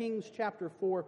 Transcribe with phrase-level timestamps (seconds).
[0.00, 1.04] Kings chapter 4,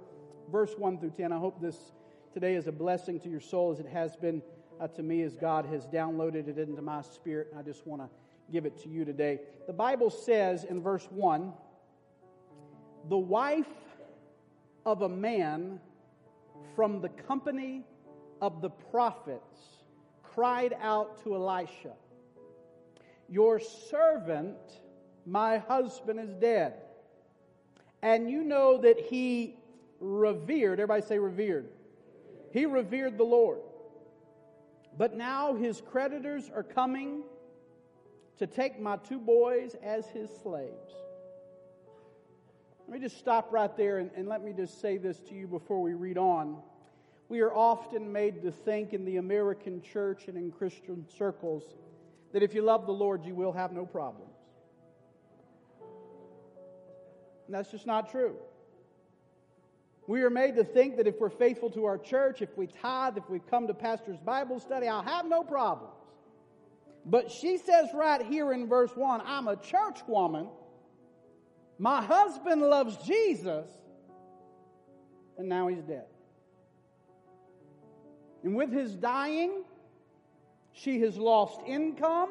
[0.51, 1.33] verse 1 through 10.
[1.33, 1.93] I hope this
[2.35, 4.43] today is a blessing to your soul as it has been
[4.79, 7.55] uh, to me as God has downloaded it into my spirit.
[7.59, 8.09] I just want to
[8.53, 9.41] give it to you today.
[9.67, 11.55] The Bible says in verse 1
[13.09, 13.65] the wife
[14.85, 15.81] of a man
[16.77, 17.87] from the company
[18.43, 19.85] of the prophets
[20.23, 21.95] cried out to Elisha,
[23.31, 24.59] Your servant,
[25.25, 26.82] my husband, is dead.
[28.03, 29.57] And you know that he
[30.01, 31.69] revered, everybody say revered.
[32.53, 33.61] He revered the Lord.
[34.99, 37.23] But now his creditors are coming
[38.39, 40.93] to take my two boys as his slaves.
[42.89, 45.47] Let me just stop right there and, and, let me just say this to you
[45.47, 46.59] before we read on.
[47.29, 51.63] We are often made to think in the American church and in Christian circles
[52.33, 54.32] that if you love the Lord, you will have no problems.
[57.53, 58.37] And that's just not true.
[60.07, 63.19] We are made to think that if we're faithful to our church, if we tithe,
[63.19, 65.93] if we come to pastor's Bible study, I'll have no problems.
[67.05, 70.49] But she says right here in verse 1 I'm a church woman.
[71.79, 73.69] My husband loves Jesus,
[75.37, 76.07] and now he's dead.
[78.45, 79.63] And with his dying,
[80.73, 82.31] she has lost income,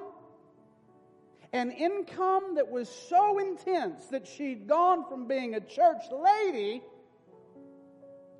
[1.54, 6.82] an income that was so intense that she'd gone from being a church lady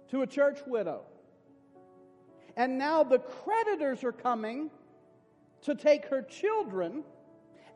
[0.10, 1.02] to a church widow.
[2.56, 4.70] And now the creditors are coming
[5.64, 7.04] to take her children,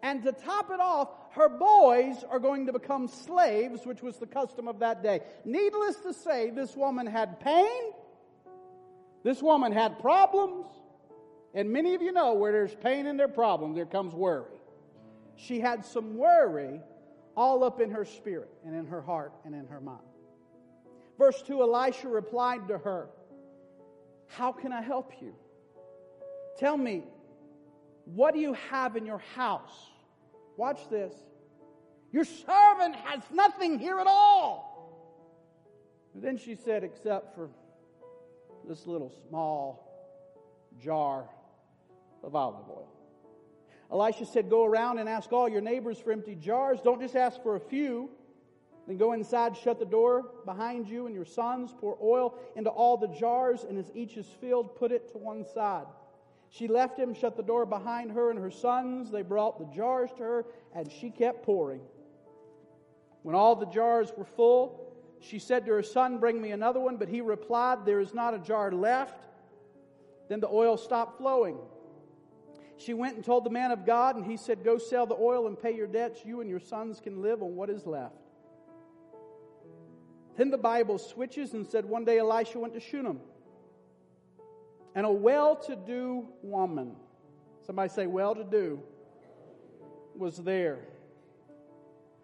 [0.01, 4.25] and to top it off, her boys are going to become slaves, which was the
[4.25, 5.21] custom of that day.
[5.43, 7.91] Needless to say, this woman had pain,
[9.23, 10.65] this woman had problems,
[11.53, 14.45] and many of you know where there's pain and there's problems, there comes worry.
[15.35, 16.81] She had some worry
[17.35, 19.99] all up in her spirit and in her heart and in her mind.
[21.17, 23.09] Verse 2 Elisha replied to her,
[24.27, 25.33] How can I help you?
[26.57, 27.03] Tell me,
[28.05, 29.89] what do you have in your house?
[30.57, 31.13] Watch this.
[32.11, 34.73] Your servant has nothing here at all.
[36.13, 37.49] Then she said, Except for
[38.67, 39.85] this little small
[40.79, 41.25] jar
[42.23, 42.94] of olive oil.
[43.91, 46.79] Elisha said, Go around and ask all your neighbors for empty jars.
[46.83, 48.09] Don't just ask for a few.
[48.87, 52.97] Then go inside, shut the door behind you and your sons, pour oil into all
[52.97, 55.85] the jars, and as each is filled, put it to one side.
[56.49, 59.11] She left him, shut the door behind her and her sons.
[59.11, 61.81] They brought the jars to her, and she kept pouring.
[63.23, 66.97] When all the jars were full, she said to her son, Bring me another one.
[66.97, 69.25] But he replied, There is not a jar left.
[70.29, 71.57] Then the oil stopped flowing.
[72.77, 75.47] She went and told the man of God, and he said, Go sell the oil
[75.47, 76.25] and pay your debts.
[76.25, 78.15] You and your sons can live on what is left.
[80.35, 83.21] Then the Bible switches and said one day Elisha went to Shunem.
[84.93, 86.95] And a well to do woman,
[87.65, 88.81] somebody say well to do,
[90.17, 90.79] was there,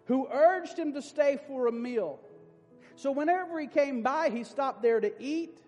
[0.06, 2.18] who urged him to stay for a meal.
[2.96, 5.58] So whenever he came by, he stopped there to eat.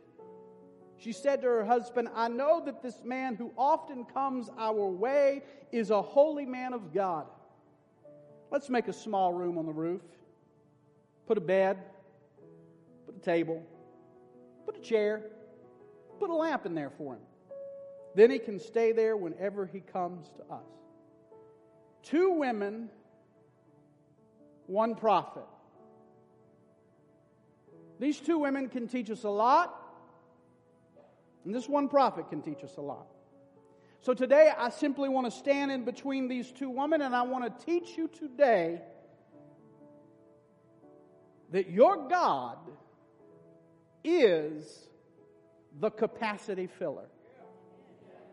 [0.99, 5.43] She said to her husband, I know that this man who often comes our way
[5.73, 7.27] is a holy man of God.
[8.51, 10.03] Let's make a small room on the roof,
[11.27, 11.79] put a bed,
[13.07, 13.63] put a table,
[14.65, 15.23] put a chair,
[16.19, 17.23] put a lamp in there for him.
[18.15, 20.63] Then he can stay there whenever he comes to us.
[22.05, 22.91] Two women,
[24.67, 25.45] one prophet.
[27.99, 29.84] These two women can teach us a lot,
[31.45, 33.07] and this one prophet can teach us a lot.
[34.01, 37.45] So today, I simply want to stand in between these two women, and I want
[37.45, 38.83] to teach you today
[41.53, 42.59] that your God
[44.03, 44.89] is
[45.81, 47.07] the capacity filler.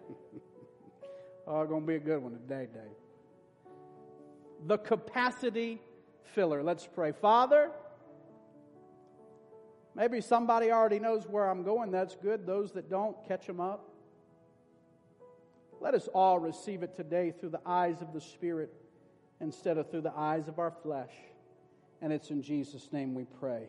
[1.47, 3.71] oh, going to be a good one today, Dave.
[4.67, 5.81] The capacity
[6.33, 6.61] filler.
[6.63, 7.13] Let's pray.
[7.13, 7.71] Father,
[9.95, 11.91] maybe somebody already knows where I'm going.
[11.91, 12.45] That's good.
[12.45, 13.87] Those that don't, catch them up.
[15.79, 18.71] Let us all receive it today through the eyes of the Spirit
[19.39, 21.11] instead of through the eyes of our flesh.
[22.01, 23.67] And it's in Jesus' name we pray.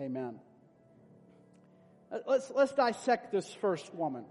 [0.00, 0.40] Amen.
[2.10, 4.24] Uh, let's, let's dissect this first woman.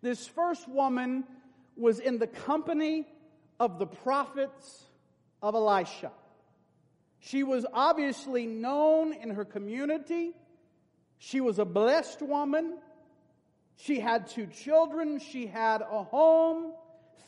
[0.00, 1.24] This first woman
[1.76, 3.06] was in the company
[3.60, 4.84] of the prophets
[5.42, 6.12] of Elisha.
[7.20, 10.32] She was obviously known in her community.
[11.18, 12.78] She was a blessed woman.
[13.76, 15.18] She had two children.
[15.18, 16.72] She had a home.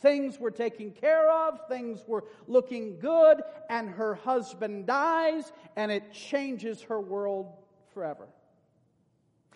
[0.01, 6.11] Things were taken care of, things were looking good, and her husband dies, and it
[6.11, 7.53] changes her world
[7.93, 8.27] forever.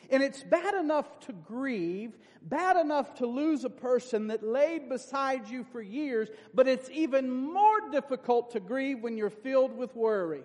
[0.10, 5.50] And it's bad enough to grieve, bad enough to lose a person that laid beside
[5.50, 10.44] you for years, but it's even more difficult to grieve when you're filled with worry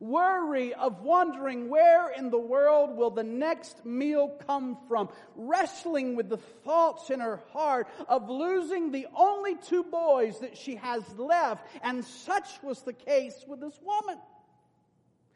[0.00, 6.28] worry of wondering where in the world will the next meal come from, wrestling with
[6.28, 11.66] the thoughts in her heart of losing the only two boys that she has left.
[11.82, 14.18] And such was the case with this woman.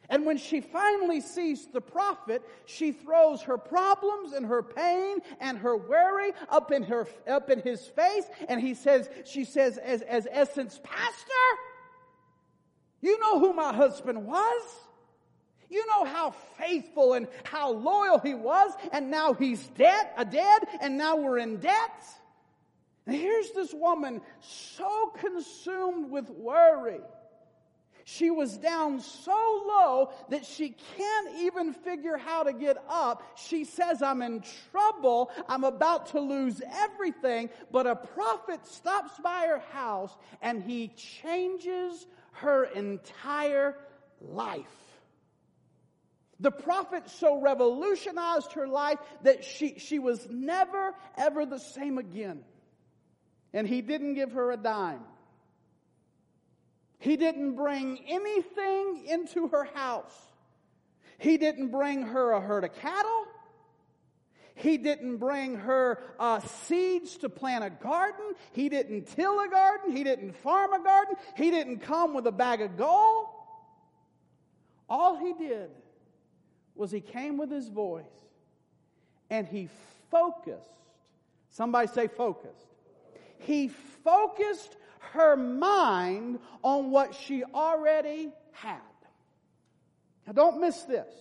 [0.08, 5.58] And when she finally sees the prophet, she throws her problems and her pain and
[5.58, 8.24] her worry up in her, up in his face.
[8.48, 11.32] And he says, she says, as, as essence, pastor,
[13.00, 14.62] you know who my husband was.
[15.70, 20.62] You know how faithful and how loyal he was, and now he's dead, a dead,
[20.80, 22.04] and now we're in debt.
[23.06, 27.00] And here's this woman so consumed with worry.
[28.04, 33.22] She was down so low that she can't even figure how to get up.
[33.36, 35.30] She says, I'm in trouble.
[35.48, 37.48] I'm about to lose everything.
[37.72, 43.76] But a prophet stops by her house and he changes her entire
[44.20, 44.66] life.
[46.40, 52.44] The prophet so revolutionized her life that she, she was never, ever the same again.
[53.54, 55.04] And he didn't give her a dime.
[56.98, 60.14] He didn't bring anything into her house.
[61.18, 63.26] He didn't bring her a herd of cattle.
[64.54, 68.34] He didn't bring her uh, seeds to plant a garden.
[68.52, 69.96] He didn't till a garden.
[69.96, 71.16] He didn't farm a garden.
[71.36, 73.26] He didn't come with a bag of gold.
[74.88, 75.70] All he did
[76.74, 78.04] was he came with his voice
[79.30, 79.68] and he
[80.10, 80.68] focused.
[81.50, 82.66] Somebody say focused.
[83.38, 84.76] He focused
[85.12, 88.80] her mind on what she already had.
[90.26, 91.12] Now don't miss this.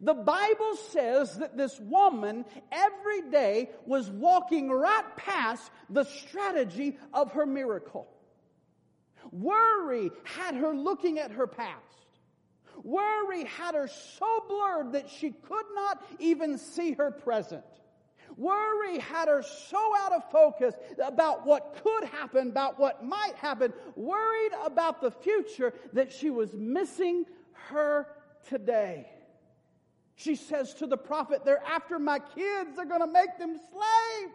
[0.00, 7.32] The Bible says that this woman every day was walking right past the strategy of
[7.32, 8.08] her miracle.
[9.32, 11.82] Worry had her looking at her past.
[12.84, 17.64] Worry had her so blurred that she could not even see her present.
[18.38, 20.74] Worry had her so out of focus
[21.04, 26.54] about what could happen, about what might happen, worried about the future that she was
[26.54, 28.06] missing her
[28.48, 29.08] today.
[30.14, 34.32] She says to the prophet, They're after my kids, they're going to make them slaves.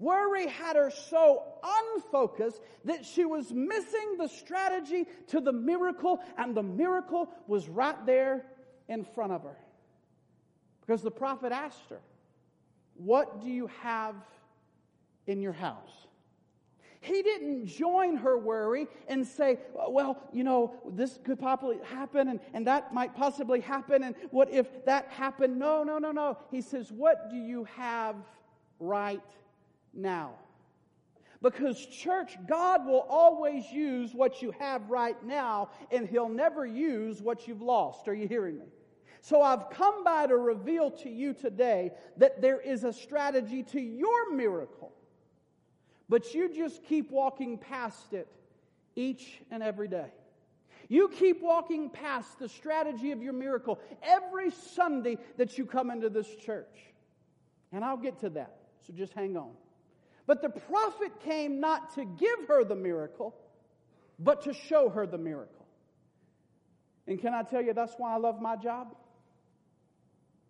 [0.00, 6.52] Worry had her so unfocused that she was missing the strategy to the miracle, and
[6.52, 8.44] the miracle was right there
[8.88, 9.56] in front of her.
[10.80, 12.00] Because the prophet asked her,
[12.98, 14.14] What do you have
[15.26, 16.06] in your house?
[17.00, 19.58] He didn't join her worry and say,
[19.88, 24.02] well, you know, this could possibly happen and, and that might possibly happen.
[24.02, 25.58] And what if that happened?
[25.58, 26.38] No, no, no, no.
[26.50, 28.16] He says, what do you have
[28.80, 29.22] right
[29.94, 30.32] now?
[31.40, 37.22] Because, church, God will always use what you have right now, and He'll never use
[37.22, 38.08] what you've lost.
[38.08, 38.66] Are you hearing me?
[39.20, 43.80] So, I've come by to reveal to you today that there is a strategy to
[43.80, 44.92] your miracle.
[46.08, 48.28] But you just keep walking past it
[48.96, 50.10] each and every day.
[50.88, 56.08] You keep walking past the strategy of your miracle every Sunday that you come into
[56.08, 56.78] this church.
[57.72, 59.50] And I'll get to that, so just hang on.
[60.26, 63.34] But the prophet came not to give her the miracle,
[64.18, 65.66] but to show her the miracle.
[67.06, 68.94] And can I tell you that's why I love my job?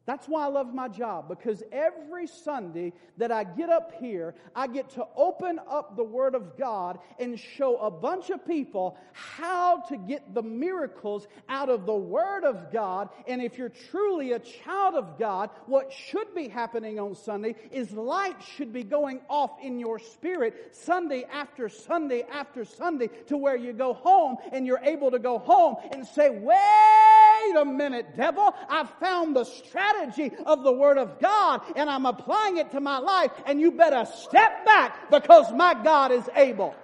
[0.09, 4.67] That's why I love my job because every Sunday that I get up here, I
[4.67, 9.83] get to open up the Word of God and show a bunch of people how
[9.91, 13.11] to get the miracles out of the Word of God.
[13.27, 17.93] And if you're truly a child of God, what should be happening on Sunday is
[17.93, 23.57] light should be going off in your spirit Sunday after Sunday after Sunday to where
[23.57, 26.31] you go home and you're able to go home and say,
[27.47, 32.07] wait a minute, devil, I've found the strategy of the Word of God and I'm
[32.07, 36.75] applying it to my life and you better step back because my God is able.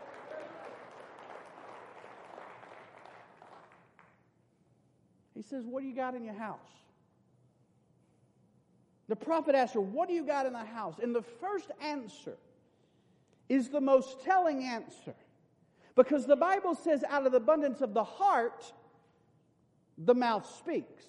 [5.34, 6.58] He says, What do you got in your house?
[9.08, 10.94] The prophet asked her, What do you got in the house?
[11.02, 12.37] And the first answer
[13.49, 15.14] is the most telling answer.
[15.94, 18.73] Because the Bible says, out of the abundance of the heart,
[19.98, 21.04] the mouth speaks.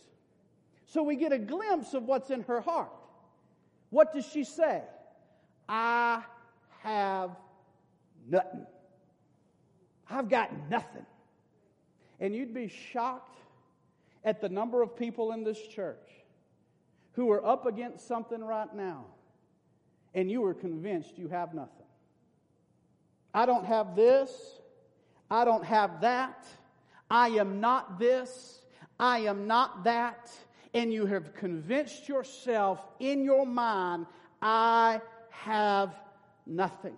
[0.87, 2.91] So we get a glimpse of what's in her heart.
[3.89, 4.81] What does she say?
[5.67, 6.23] I
[6.83, 7.31] have
[8.27, 8.65] nothing.
[10.09, 11.05] I've got nothing.
[12.19, 13.37] And you'd be shocked
[14.23, 16.07] at the number of people in this church
[17.13, 19.05] who are up against something right now
[20.13, 21.85] and you are convinced you have nothing.
[23.33, 24.31] I don't have this.
[25.29, 26.45] I don't have that.
[27.11, 28.61] I am not this.
[28.99, 30.31] I am not that.
[30.73, 34.07] And you have convinced yourself in your mind,
[34.41, 35.95] I have
[36.45, 36.97] nothing.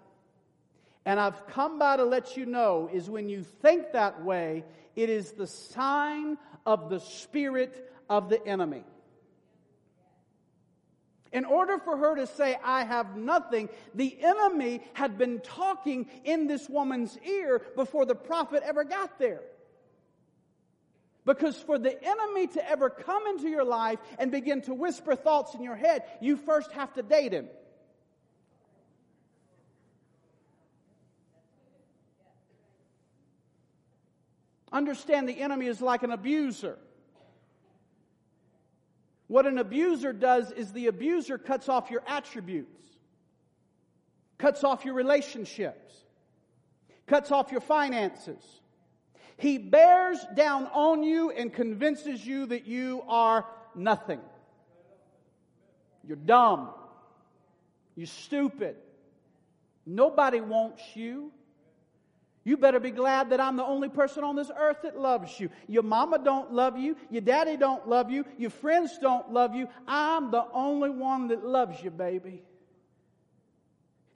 [1.06, 5.10] And I've come by to let you know is when you think that way, it
[5.10, 8.84] is the sign of the spirit of the enemy.
[11.32, 16.48] In order for her to say, I have nothing, the enemy had been talking in
[16.48, 19.42] this woman's ear before the prophet ever got there.
[21.28, 25.56] Because for the enemy to ever come into your life and begin to whisper thoughts
[25.56, 27.50] in your head, you first have to date him.
[34.72, 36.78] Understand the enemy is like an abuser.
[39.28, 42.86] What an abuser does is the abuser cuts off your attributes,
[44.38, 45.94] cuts off your relationships,
[47.06, 48.42] cuts off your finances.
[49.38, 54.20] He bears down on you and convinces you that you are nothing.
[56.08, 56.70] You're dumb.
[57.96, 58.78] You're stupid.
[59.86, 61.32] Nobody wants you.
[62.44, 65.50] You better be glad that I'm the only person on this earth that loves you.
[65.68, 66.96] Your mama don't love you.
[67.10, 68.24] Your daddy don't love you.
[68.38, 69.68] Your friends don't love you.
[69.86, 72.42] I'm the only one that loves you, baby.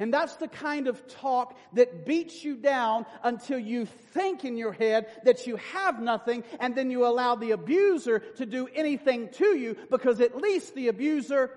[0.02, 4.72] And that's the kind of talk that beats you down until you think in your
[4.72, 9.56] head that you have nothing and then you allow the abuser to do anything to
[9.56, 11.52] you because at least the abuser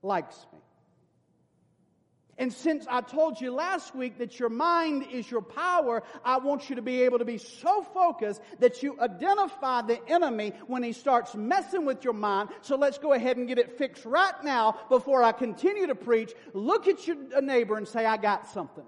[0.00, 0.60] likes me.
[2.38, 6.68] And since I told you last week that your mind is your power, I want
[6.68, 10.92] you to be able to be so focused that you identify the enemy when he
[10.92, 12.50] starts messing with your mind.
[12.60, 16.34] So let's go ahead and get it fixed right now before I continue to preach.
[16.52, 18.84] Look at your neighbor and say, I got something.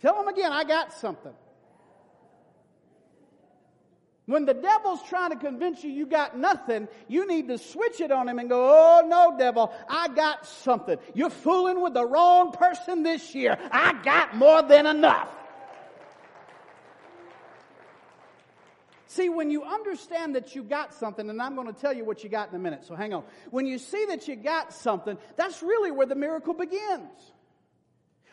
[0.00, 1.32] Tell him again, I got something.
[4.26, 8.10] When the devil's trying to convince you you got nothing, you need to switch it
[8.10, 10.98] on him and go, Oh no, devil, I got something.
[11.14, 13.56] You're fooling with the wrong person this year.
[13.70, 15.30] I got more than enough.
[19.06, 22.22] See, when you understand that you got something, and I'm going to tell you what
[22.22, 23.22] you got in a minute, so hang on.
[23.50, 27.32] When you see that you got something, that's really where the miracle begins.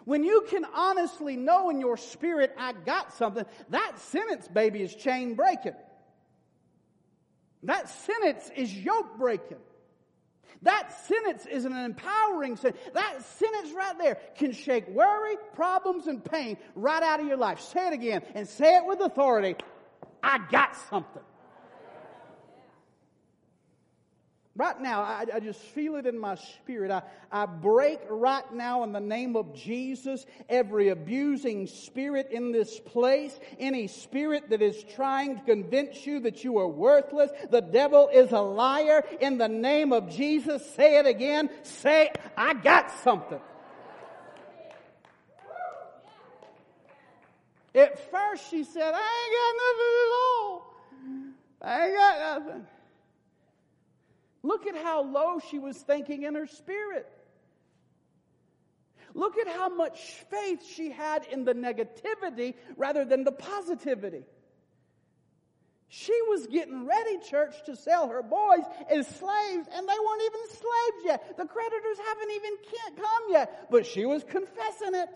[0.06, 4.94] When you can honestly know in your spirit, I got something, that sentence, baby, is
[4.94, 5.76] chain breaking.
[7.64, 9.58] That sentence is yoke breaking.
[10.64, 12.82] That sentence is an empowering sentence.
[12.94, 17.60] That sentence right there can shake worry, problems, and pain right out of your life.
[17.60, 19.56] Say it again and say it with authority.
[20.22, 21.22] I got something.
[24.56, 26.92] Right now, I, I, just feel it in my spirit.
[26.92, 32.80] I, I break right now in the name of Jesus every abusing spirit in this
[32.80, 37.32] place, any spirit that is trying to convince you that you are worthless.
[37.50, 39.04] The devil is a liar.
[39.20, 41.50] In the name of Jesus, say it again.
[41.64, 43.42] Say, I got something.
[47.74, 50.74] At first, she said, I ain't got nothing at all.
[51.64, 52.68] I ain't got nothing.
[54.44, 57.10] Look at how low she was thinking in her spirit.
[59.14, 64.24] Look at how much faith she had in the negativity rather than the positivity.
[65.88, 70.42] She was getting ready, church, to sell her boys as slaves, and they weren't even
[70.50, 71.38] slaves yet.
[71.38, 72.54] The creditors haven't even
[72.96, 75.10] come yet, but she was confessing it.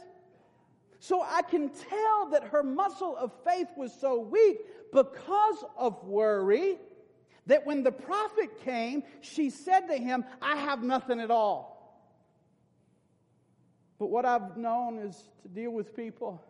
[0.99, 4.57] So I can tell that her muscle of faith was so weak
[4.93, 6.77] because of worry
[7.47, 11.73] that when the prophet came, she said to him, I have nothing at all.
[13.99, 16.41] But what I've known is to deal with people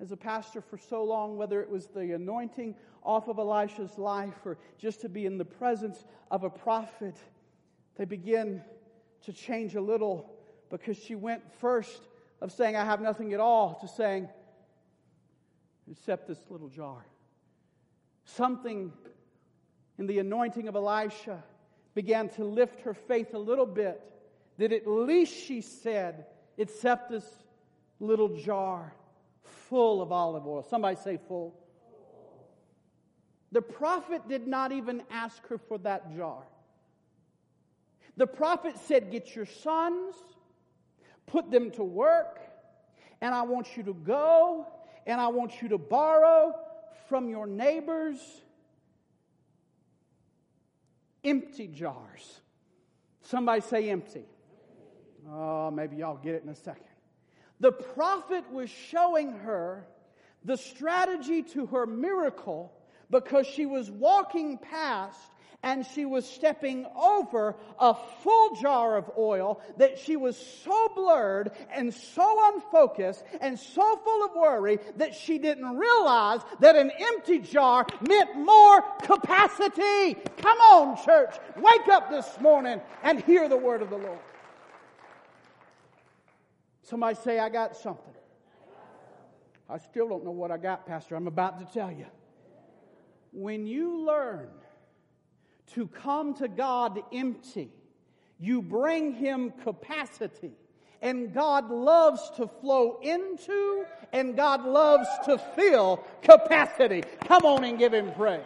[0.00, 4.34] as a pastor for so long, whether it was the anointing off of Elisha's life
[4.44, 7.16] or just to be in the presence of a prophet,
[7.96, 8.62] they begin
[9.24, 10.34] to change a little
[10.70, 12.00] because she went first
[12.40, 14.28] of saying, I have nothing at all, to saying,
[15.90, 17.06] except this little jar.
[18.24, 18.92] Something
[19.98, 21.42] in the anointing of Elisha
[21.94, 24.00] began to lift her faith a little bit,
[24.58, 26.26] that at least she said,
[26.58, 27.24] except this
[28.00, 28.92] little jar
[29.42, 30.62] full of olive oil.
[30.62, 31.54] Somebody say full.
[33.52, 36.42] The prophet did not even ask her for that jar.
[38.16, 40.14] The prophet said, Get your sons,
[41.26, 42.40] put them to work,
[43.20, 44.66] and I want you to go
[45.06, 46.54] and I want you to borrow
[47.08, 48.18] from your neighbors
[51.24, 52.40] empty jars.
[53.22, 54.24] Somebody say empty.
[55.30, 56.84] Oh, maybe y'all get it in a second.
[57.60, 59.86] The prophet was showing her
[60.44, 62.72] the strategy to her miracle
[63.10, 65.18] because she was walking past
[65.64, 71.50] and she was stepping over a full jar of oil that she was so blurred
[71.72, 77.38] and so unfocused and so full of worry that she didn't realize that an empty
[77.38, 80.14] jar meant more capacity.
[80.36, 81.34] Come on, church.
[81.56, 84.18] Wake up this morning and hear the word of the Lord.
[86.82, 88.12] Somebody say, I got something.
[89.70, 91.16] I still don't know what I got, Pastor.
[91.16, 92.04] I'm about to tell you.
[93.32, 94.50] When you learn
[95.74, 97.70] to come to God empty.
[98.38, 100.52] You bring Him capacity.
[101.02, 107.02] And God loves to flow into and God loves to fill capacity.
[107.26, 108.40] Come on and give Him praise.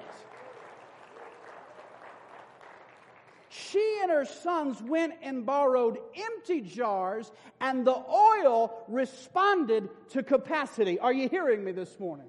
[3.48, 10.98] She and her sons went and borrowed empty jars, and the oil responded to capacity.
[10.98, 12.28] Are you hearing me this morning?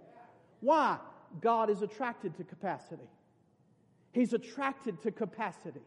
[0.62, 0.98] Why?
[1.40, 3.08] God is attracted to capacity.
[4.12, 5.82] He's attracted to capacity.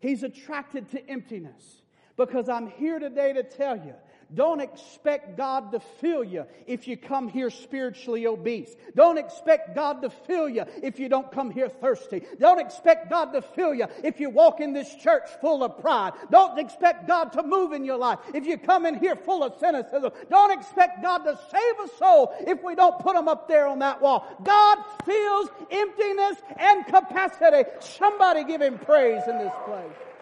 [0.00, 1.82] He's attracted to emptiness.
[2.16, 3.94] Because I'm here today to tell you
[4.34, 8.74] don't expect God to fill you if you come here spiritually obese.
[8.94, 12.22] Don't expect God to fill you if you don't come here thirsty.
[12.40, 16.14] Don't expect God to fill you if you walk in this church full of pride.
[16.30, 19.54] Don't expect God to move in your life if you come in here full of
[19.60, 20.10] cynicism.
[20.28, 23.78] Don't expect God to save a soul if we don't put them up there on
[23.78, 24.26] that wall.
[24.42, 27.70] God fills emptiness and capacity.
[27.78, 30.15] Somebody give him praise in this place.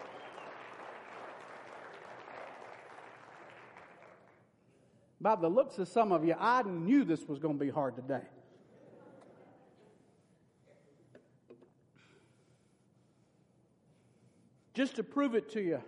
[5.21, 7.95] By the looks of some of you, I knew this was going to be hard
[7.95, 8.21] today.
[14.73, 15.81] Just to prove it to you,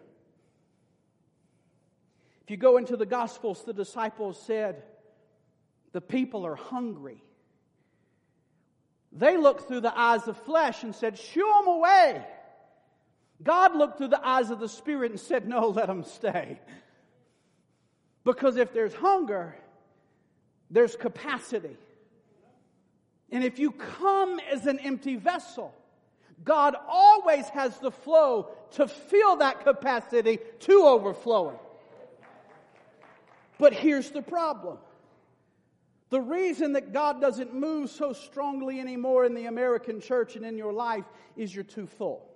[2.41, 4.83] if you go into the Gospels, the disciples said,
[5.91, 7.21] The people are hungry.
[9.11, 12.25] They looked through the eyes of flesh and said, Shoo them away.
[13.43, 16.61] God looked through the eyes of the Spirit and said, No, let them stay.
[18.27, 19.55] Because if there's hunger,
[20.69, 21.77] there's capacity.
[23.31, 25.73] And if you come as an empty vessel,
[26.43, 31.55] God always has the flow to fill that capacity to overflowing.
[33.59, 34.77] But here's the problem.
[36.09, 40.57] The reason that God doesn't move so strongly anymore in the American church and in
[40.57, 41.05] your life
[41.37, 42.27] is you're too full.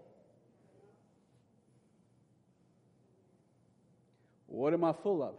[4.47, 5.36] What am I full of?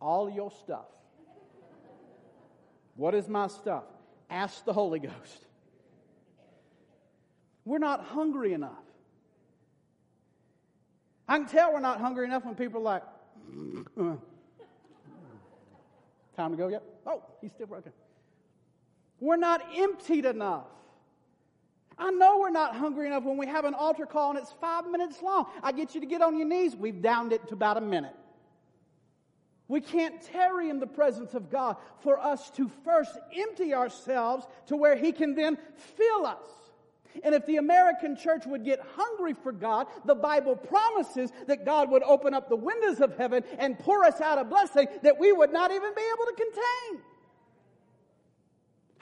[0.00, 0.86] All your stuff.
[2.96, 3.84] What is my stuff?
[4.30, 5.46] Ask the Holy Ghost.
[7.64, 8.72] We're not hungry enough.
[11.28, 13.02] I can tell we're not hungry enough when people are like,
[16.36, 16.82] time to go yet?
[17.06, 17.92] Oh, he's still broken.
[19.18, 20.66] We're not emptied enough.
[21.98, 24.86] I know we're not hungry enough when we have an altar call and it's five
[24.86, 25.46] minutes long.
[25.62, 26.76] I get you to get on your knees.
[26.76, 28.14] We've downed it to about a minute.
[29.68, 34.76] We can't tarry in the presence of God for us to first empty ourselves to
[34.76, 35.58] where He can then
[35.96, 36.44] fill us.
[37.24, 41.90] And if the American church would get hungry for God, the Bible promises that God
[41.90, 45.32] would open up the windows of heaven and pour us out a blessing that we
[45.32, 47.02] would not even be able to contain.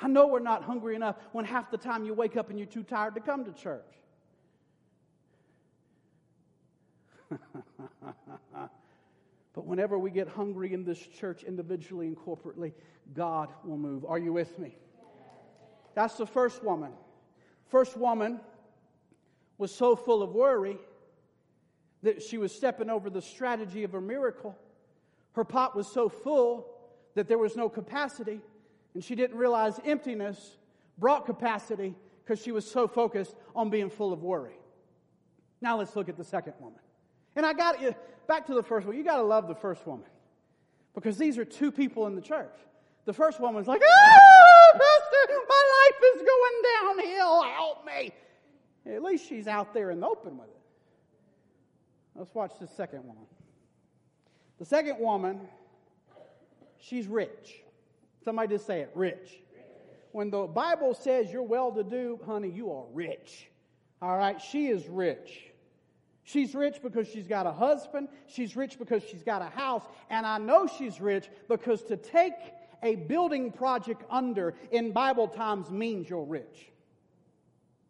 [0.00, 2.66] I know we're not hungry enough when half the time you wake up and you're
[2.66, 3.82] too tired to come to church.
[9.54, 12.72] But whenever we get hungry in this church, individually and corporately,
[13.14, 14.04] God will move.
[14.04, 14.76] Are you with me?
[15.94, 16.92] That's the first woman.
[17.68, 18.40] First woman
[19.56, 20.76] was so full of worry
[22.02, 24.58] that she was stepping over the strategy of her miracle.
[25.32, 26.66] Her pot was so full
[27.14, 28.40] that there was no capacity,
[28.92, 30.56] and she didn't realize emptiness
[30.98, 34.58] brought capacity because she was so focused on being full of worry.
[35.60, 36.80] Now let's look at the second woman.
[37.36, 37.94] And I got you
[38.26, 38.96] back to the first one.
[38.96, 40.06] You got to love the first woman
[40.94, 42.54] because these are two people in the church.
[43.04, 47.42] The first woman's like, ah, Pastor, my life is going downhill.
[47.42, 48.12] Help me.
[48.86, 50.60] At least she's out there in the open with it.
[52.14, 53.24] Let's watch the second woman.
[54.58, 55.40] The second woman,
[56.78, 57.62] she's rich.
[58.24, 59.40] Somebody just say it rich.
[60.12, 63.48] When the Bible says you're well to do, honey, you are rich.
[64.00, 64.40] All right?
[64.40, 65.50] She is rich.
[66.24, 68.08] She's rich because she's got a husband.
[68.26, 69.84] She's rich because she's got a house.
[70.08, 72.32] And I know she's rich because to take
[72.82, 76.70] a building project under in Bible times means you're rich.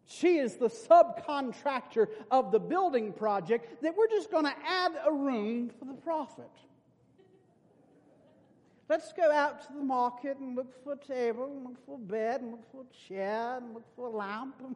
[0.05, 5.11] She is the subcontractor of the building project that we're just going to add a
[5.11, 6.51] room for the prophet.
[8.87, 11.97] Let's go out to the market and look for a table, and look for a
[11.97, 14.55] bed, and look for a chair, and look for a lamp.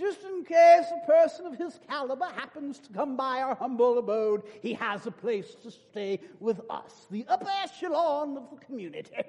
[0.00, 4.44] Just in case a person of his caliber happens to come by our humble abode,
[4.62, 9.12] he has a place to stay with us, the upper echelon of the community.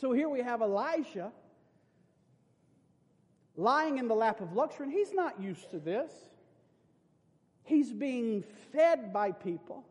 [0.00, 1.30] so here we have Elijah
[3.56, 6.10] lying in the lap of luxury, and he's not used to this.
[7.64, 9.84] He's being fed by people,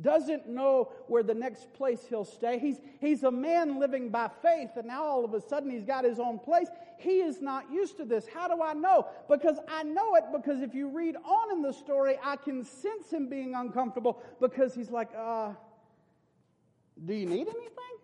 [0.00, 2.58] doesn't know where the next place he'll stay.
[2.58, 6.04] He's, he's a man living by faith, and now all of a sudden he's got
[6.04, 6.68] his own place.
[6.98, 8.26] He is not used to this.
[8.26, 9.06] How do I know?
[9.28, 13.10] Because I know it because if you read on in the story, I can sense
[13.12, 15.52] him being uncomfortable because he's like, uh,
[17.04, 17.94] do you need anything?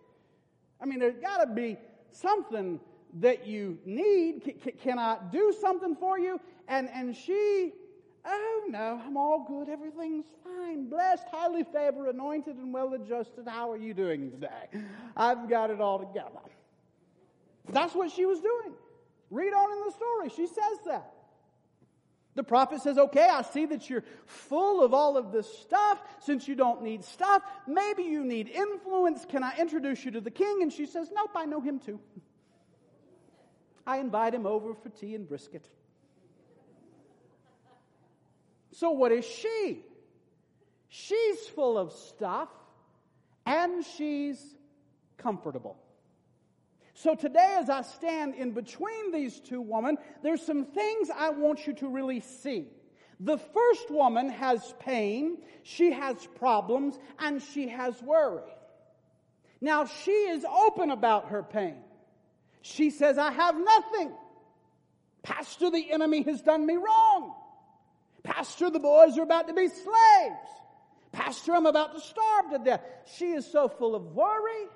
[0.81, 1.77] I mean, there's got to be
[2.11, 2.79] something
[3.19, 4.43] that you need.
[4.63, 6.39] Can, can I do something for you?
[6.67, 7.73] And, and she
[8.23, 9.69] Oh, no, I'm all good.
[9.69, 10.89] Everything's fine.
[10.89, 13.47] Blessed, highly favored, anointed, and well adjusted.
[13.47, 14.83] How are you doing today?
[15.17, 16.39] I've got it all together.
[17.69, 18.73] That's what she was doing.
[19.29, 20.29] Read on in the story.
[20.29, 21.13] She says that.
[22.33, 26.01] The prophet says, Okay, I see that you're full of all of this stuff.
[26.19, 29.25] Since you don't need stuff, maybe you need influence.
[29.25, 30.61] Can I introduce you to the king?
[30.61, 31.99] And she says, Nope, I know him too.
[33.85, 35.67] I invite him over for tea and brisket.
[38.81, 39.83] So, what is she?
[40.89, 42.49] She's full of stuff
[43.45, 44.43] and she's
[45.19, 45.77] comfortable.
[46.95, 51.67] So, today, as I stand in between these two women, there's some things I want
[51.67, 52.69] you to really see.
[53.19, 58.49] The first woman has pain, she has problems, and she has worry.
[59.61, 61.75] Now, she is open about her pain.
[62.63, 64.11] She says, I have nothing.
[65.21, 67.35] Pastor, the enemy has done me wrong.
[68.23, 70.49] Pastor, the boys are about to be slaves.
[71.11, 72.81] Pastor, I'm about to starve to death.
[73.17, 74.67] She is so full of worry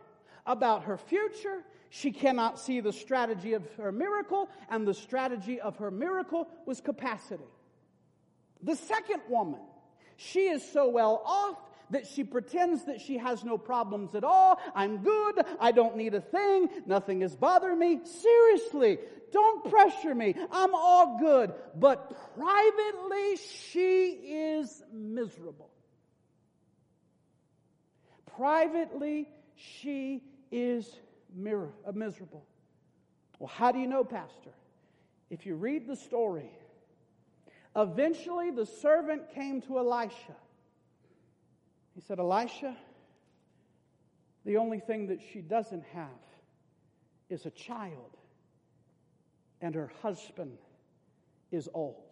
[0.46, 1.64] about her future.
[1.90, 6.82] She cannot see the strategy of her miracle, and the strategy of her miracle was
[6.82, 7.46] capacity.
[8.64, 9.62] The second woman,
[10.18, 11.58] she is so well off
[11.92, 14.60] that she pretends that she has no problems at all.
[14.74, 15.46] I'm good.
[15.60, 16.70] I don't need a thing.
[16.86, 18.00] Nothing is bothering me.
[18.04, 19.00] Seriously,
[19.32, 20.36] don't pressure me.
[20.52, 21.54] I'm all good.
[21.76, 23.38] But privately,
[23.72, 25.70] she is miserable.
[28.36, 30.90] Privately, she is
[31.34, 32.46] mir- uh, miserable.
[33.40, 34.52] Well, how do you know, Pastor?
[35.30, 36.50] If you read the story,
[37.76, 40.36] eventually the servant came to Elisha.
[41.96, 42.76] He said, Elisha,
[44.44, 46.10] the only thing that she doesn't have
[47.30, 48.18] is a child
[49.62, 50.58] and her husband
[51.52, 52.04] is old.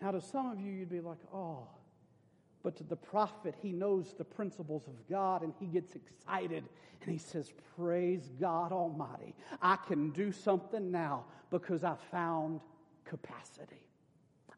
[0.00, 1.68] Now, to some of you, you'd be like, oh,
[2.62, 6.64] but to the prophet, he knows the principles of God and he gets excited
[7.02, 9.34] and he says, Praise God Almighty.
[9.60, 12.60] I can do something now because I found
[13.04, 13.86] capacity.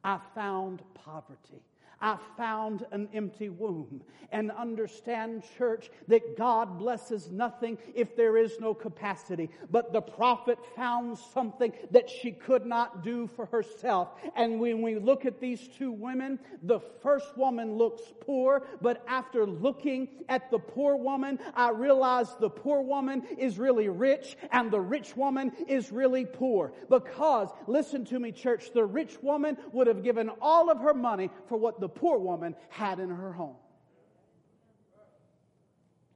[0.02, 1.62] I found poverty.
[2.04, 4.02] I found an empty womb.
[4.30, 9.48] And understand, church, that God blesses nothing if there is no capacity.
[9.70, 14.08] But the prophet found something that she could not do for herself.
[14.36, 19.46] And when we look at these two women, the first woman looks poor, but after
[19.46, 24.80] looking at the poor woman, I realize the poor woman is really rich and the
[24.80, 26.72] rich woman is really poor.
[26.90, 31.30] Because, listen to me, church, the rich woman would have given all of her money
[31.46, 33.56] for what the poor woman had in her home.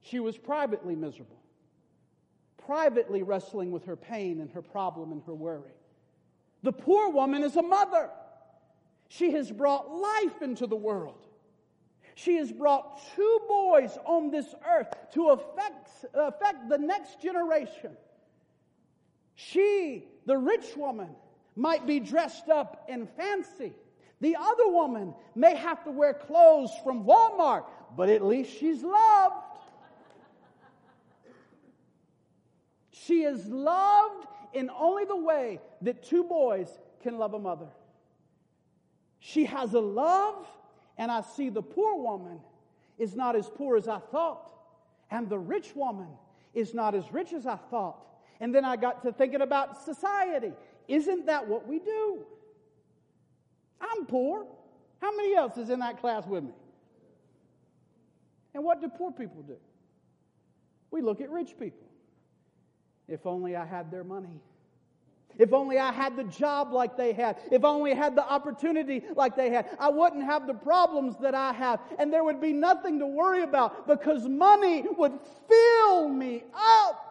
[0.01, 1.41] She was privately miserable,
[2.57, 5.73] privately wrestling with her pain and her problem and her worry.
[6.63, 8.11] The poor woman is a mother.
[9.09, 11.27] She has brought life into the world.
[12.15, 17.97] She has brought two boys on this earth to affect, affect the next generation.
[19.35, 21.11] She, the rich woman,
[21.55, 23.73] might be dressed up in fancy
[24.21, 27.65] the other woman may have to wear clothes from Walmart,
[27.97, 29.35] but at least she's loved.
[32.91, 36.69] She is loved in only the way that two boys
[37.03, 37.69] can love a mother.
[39.21, 40.47] She has a love,
[40.97, 42.41] and I see the poor woman
[42.99, 44.51] is not as poor as I thought,
[45.11, 46.09] and the rich woman
[46.55, 48.05] is not as rich as I thought.
[48.41, 50.53] And then I got to thinking about society.
[50.87, 52.27] Isn't that what we do?
[53.81, 54.47] I'm poor.
[55.01, 56.53] How many else is in that class with me?
[58.55, 59.57] And what do poor people do?
[60.91, 61.87] We look at rich people.
[63.07, 64.41] If only I had their money.
[65.39, 67.39] If only I had the job like they had.
[67.53, 69.69] If only I had the opportunity like they had.
[69.79, 71.81] I wouldn't have the problems that I have.
[71.99, 77.08] And there would be nothing to worry about because money would fill me up.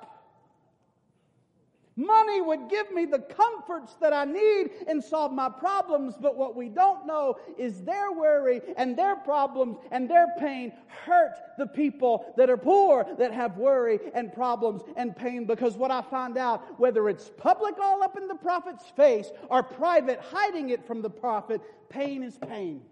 [1.98, 6.56] Money would give me the comforts that I need and solve my problems, but what
[6.56, 10.72] we don't know is their worry and their problems and their pain
[11.06, 15.90] hurt the people that are poor that have worry and problems and pain because what
[15.90, 20.70] I find out, whether it's public all up in the prophet's face or private hiding
[20.70, 22.84] it from the prophet, pain is pain.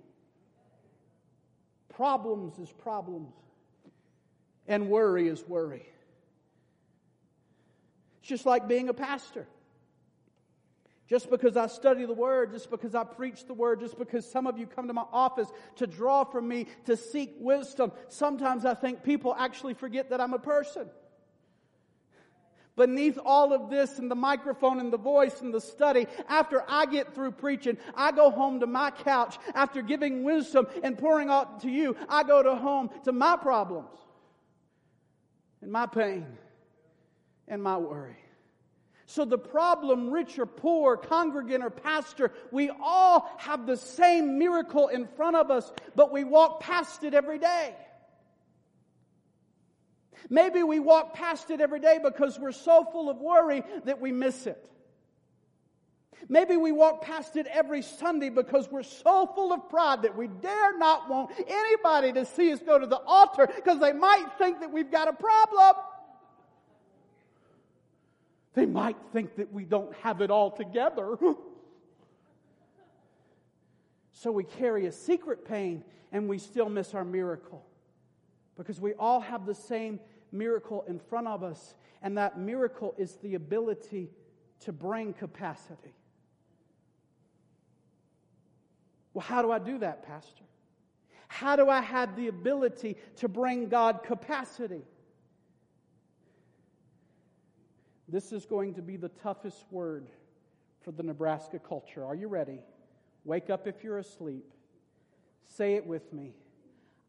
[1.89, 3.35] Problems is problems.
[4.67, 5.85] And worry is worry.
[8.25, 9.45] It's just like being a pastor.
[11.07, 14.47] Just because I study the Word, just because I preach the Word, just because some
[14.47, 18.73] of you come to my office to draw from me to seek wisdom, sometimes I
[18.73, 20.89] think people actually forget that I'm a person.
[22.75, 26.87] Beneath all of this and the microphone and the voice and the study, after I
[26.87, 29.37] get through preaching, I go home to my couch.
[29.53, 33.95] After giving wisdom and pouring out to you, I go to home to my problems
[35.61, 36.25] and my pain
[37.47, 38.17] and my worry.
[39.07, 44.87] So the problem, rich or poor, congregant or pastor, we all have the same miracle
[44.87, 47.75] in front of us, but we walk past it every day.
[50.29, 54.11] Maybe we walk past it every day because we're so full of worry that we
[54.11, 54.71] miss it.
[56.27, 60.27] Maybe we walk past it every Sunday because we're so full of pride that we
[60.27, 64.61] dare not want anybody to see us go to the altar because they might think
[64.61, 65.75] that we've got a problem.
[68.55, 71.17] They might think that we don't have it all together.
[74.13, 77.65] so we carry a secret pain and we still miss our miracle.
[78.57, 79.99] Because we all have the same
[80.31, 84.09] miracle in front of us, and that miracle is the ability
[84.61, 85.93] to bring capacity.
[89.13, 90.43] Well, how do I do that, Pastor?
[91.27, 94.83] How do I have the ability to bring God capacity?
[98.07, 100.07] This is going to be the toughest word
[100.81, 102.05] for the Nebraska culture.
[102.05, 102.59] Are you ready?
[103.23, 104.45] Wake up if you're asleep.
[105.43, 106.33] Say it with me.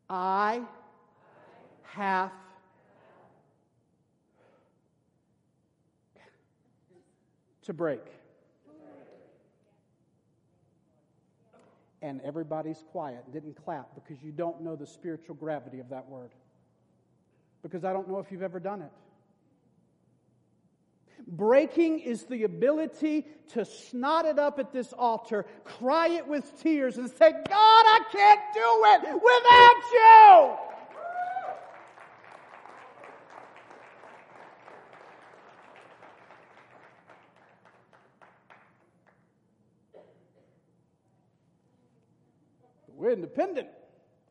[0.09, 0.63] I
[1.83, 2.33] have
[7.63, 8.01] to break.
[12.01, 16.31] And everybody's quiet, didn't clap because you don't know the spiritual gravity of that word.
[17.63, 18.93] Because I don't know if you've ever done it.
[21.27, 26.99] Breaking is the ability to snot it up at this altar, cry it with tears,
[26.99, 30.67] and say, God, I can't do it without you.
[42.97, 43.69] We're independent.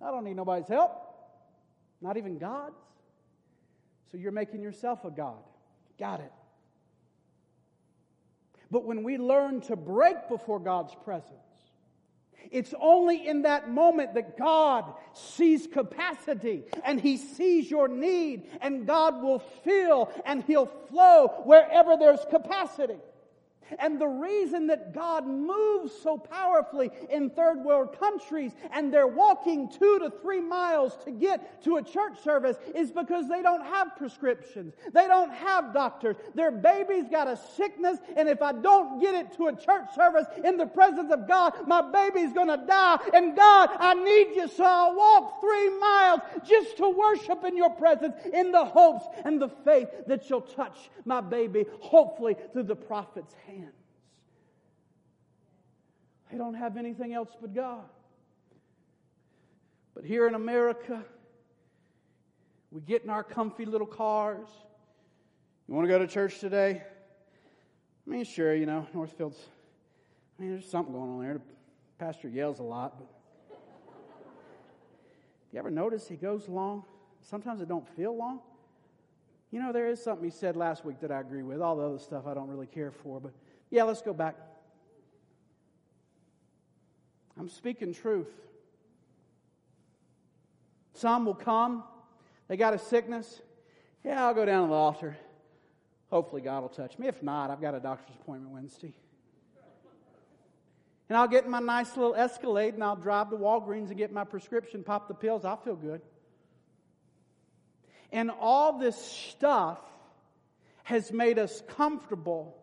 [0.02, 0.92] I don't need nobody's help,
[2.02, 2.76] not even God's.
[4.12, 5.44] So you're making yourself a God.
[5.98, 6.32] Got it.
[8.72, 11.32] But when we learn to break before God's presence,
[12.52, 18.86] it's only in that moment that God sees capacity and He sees your need, and
[18.86, 22.98] God will fill and He'll flow wherever there's capacity.
[23.80, 29.70] And the reason that God moves so powerfully in third world countries and they're walking
[29.70, 33.96] two to three miles to get to a church service is because they don't have
[33.98, 34.74] prescriptions.
[34.94, 36.16] They don't have doctors.
[36.36, 40.26] Their baby's got a sickness and if I don't get it to a church service
[40.44, 43.00] in the presence of God, my baby's gonna die.
[43.14, 47.70] And God, I need you so I'll walk three miles just to worship in your
[47.70, 52.76] presence in the hopes and the faith that you'll touch my baby, hopefully through the
[52.76, 53.65] prophet's hand.
[56.32, 57.84] They don't have anything else but God.
[59.94, 61.04] But here in America,
[62.72, 64.48] we get in our comfy little cars.
[65.68, 66.84] You want to go to church today?
[68.06, 69.40] I mean, sure, you know, Northfield's,
[70.38, 71.34] I mean, there's something going on there.
[71.36, 71.42] The
[71.98, 73.08] pastor yells a lot, but
[75.52, 76.84] you ever notice he goes long?
[77.22, 78.42] Sometimes it don't feel long.
[79.52, 81.62] You know, there is something he said last week that I agree with.
[81.62, 83.32] All the other stuff I don't really care for, but
[83.72, 84.36] yeah, let's go back.
[87.38, 88.30] I'm speaking truth.
[90.94, 91.84] Some will come,
[92.48, 93.42] they got a sickness.
[94.04, 95.18] Yeah, I'll go down to the altar.
[96.10, 97.08] Hopefully, God will touch me.
[97.08, 98.94] If not, I've got a doctor's appointment Wednesday.
[101.10, 104.12] And I'll get in my nice little Escalade and I'll drive to Walgreens and get
[104.12, 105.46] my prescription, pop the pills.
[105.46, 106.02] I'll feel good.
[108.12, 109.80] And all this stuff
[110.84, 112.56] has made us comfortable.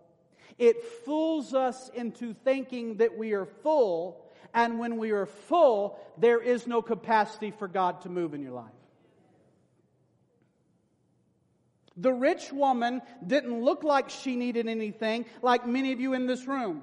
[0.58, 4.24] It fools us into thinking that we are full,
[4.54, 8.52] and when we are full, there is no capacity for God to move in your
[8.52, 8.70] life.
[11.96, 16.46] The rich woman didn't look like she needed anything, like many of you in this
[16.46, 16.82] room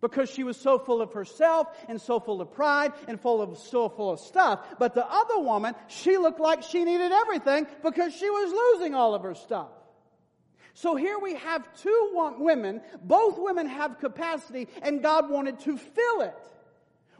[0.00, 3.58] because she was so full of herself and so full of pride and full of
[3.58, 4.60] so full of stuff.
[4.78, 9.14] But the other woman, she looked like she needed everything because she was losing all
[9.14, 9.68] of her stuff.
[10.74, 16.20] So here we have two women, both women have capacity and God wanted to fill
[16.22, 16.34] it.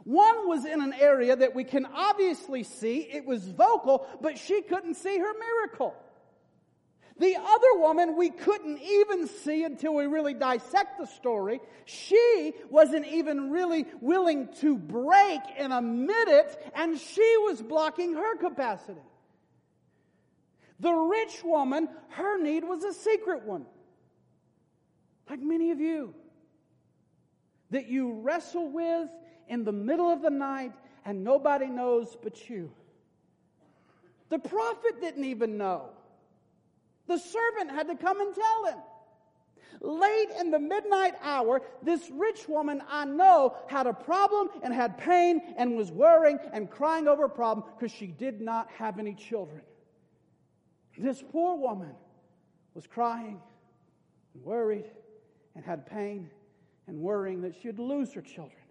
[0.03, 4.61] One was in an area that we can obviously see, it was vocal, but she
[4.61, 5.95] couldn't see her miracle.
[7.19, 11.59] The other woman we couldn't even see until we really dissect the story.
[11.85, 18.37] She wasn't even really willing to break and admit it, and she was blocking her
[18.37, 19.01] capacity.
[20.81, 23.67] The rich woman, her need was a secret one.
[25.29, 26.15] Like many of you.
[27.69, 29.07] That you wrestle with
[29.47, 30.73] in the middle of the night
[31.05, 32.71] and nobody knows but you.
[34.29, 35.89] The prophet didn't even know.
[37.07, 38.77] The servant had to come and tell him.
[39.81, 44.97] Late in the midnight hour, this rich woman I know had a problem and had
[44.97, 49.13] pain and was worrying and crying over a problem because she did not have any
[49.13, 49.61] children.
[50.97, 51.95] This poor woman
[52.73, 53.39] was crying
[54.33, 54.85] and worried
[55.55, 56.29] and had pain
[56.87, 58.61] and worrying that she'd lose her children.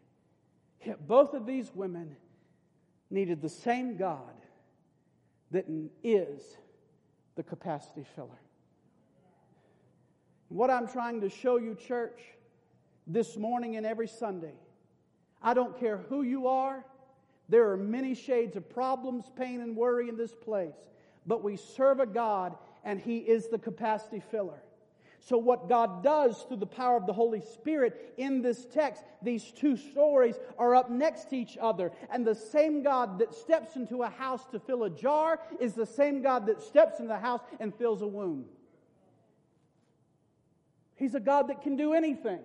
[0.84, 2.16] Yet both of these women
[3.10, 4.34] needed the same God
[5.50, 5.66] that
[6.02, 6.56] is
[7.36, 8.40] the capacity filler.
[10.48, 12.20] What I'm trying to show you, church,
[13.06, 14.54] this morning and every Sunday,
[15.42, 16.84] I don't care who you are,
[17.48, 20.76] there are many shades of problems, pain, and worry in this place,
[21.26, 24.62] but we serve a God and He is the capacity filler.
[25.22, 29.52] So, what God does through the power of the Holy Spirit in this text, these
[29.52, 31.92] two stories are up next to each other.
[32.10, 35.84] And the same God that steps into a house to fill a jar is the
[35.84, 38.46] same God that steps into the house and fills a womb.
[40.96, 42.40] He's a God that can do anything.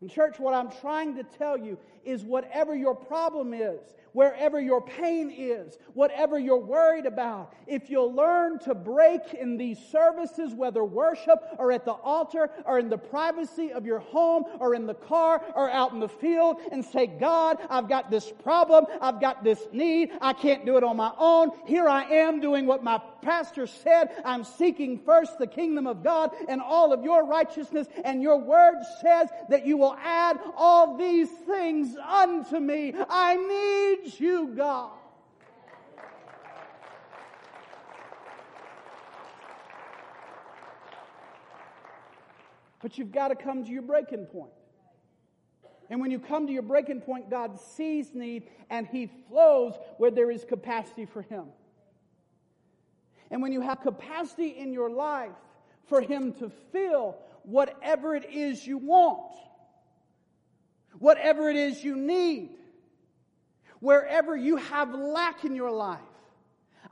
[0.00, 3.80] And, church, what I'm trying to tell you is whatever your problem is,
[4.12, 9.78] wherever your pain is, whatever you're worried about, if you'll learn to break in these
[9.90, 14.74] services, whether worship or at the altar or in the privacy of your home or
[14.74, 18.86] in the car or out in the field and say, God, I've got this problem.
[19.00, 20.10] I've got this need.
[20.20, 21.50] I can't do it on my own.
[21.66, 24.10] Here I am doing what my pastor said.
[24.24, 28.76] I'm seeking first the kingdom of God and all of your righteousness and your word
[29.02, 32.94] says that you will add all these things unto me.
[33.08, 34.90] I need needs you, God.
[42.82, 44.52] But you've got to come to your breaking point.
[45.90, 50.10] And when you come to your breaking point, God sees need and He flows where
[50.10, 51.44] there is capacity for Him.
[53.30, 55.32] And when you have capacity in your life
[55.88, 59.32] for Him to fill whatever it is you want,
[60.98, 62.50] whatever it is you need,
[63.80, 66.00] wherever you have lack in your life.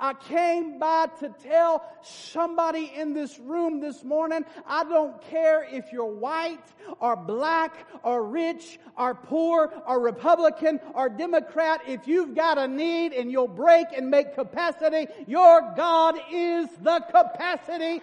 [0.01, 5.93] I came by to tell somebody in this room this morning, I don't care if
[5.93, 6.65] you're white
[7.01, 7.75] or black
[8.05, 13.49] or rich or poor or Republican or Democrat, if you've got a need and you'll
[13.49, 18.01] break and make capacity, your God is the capacity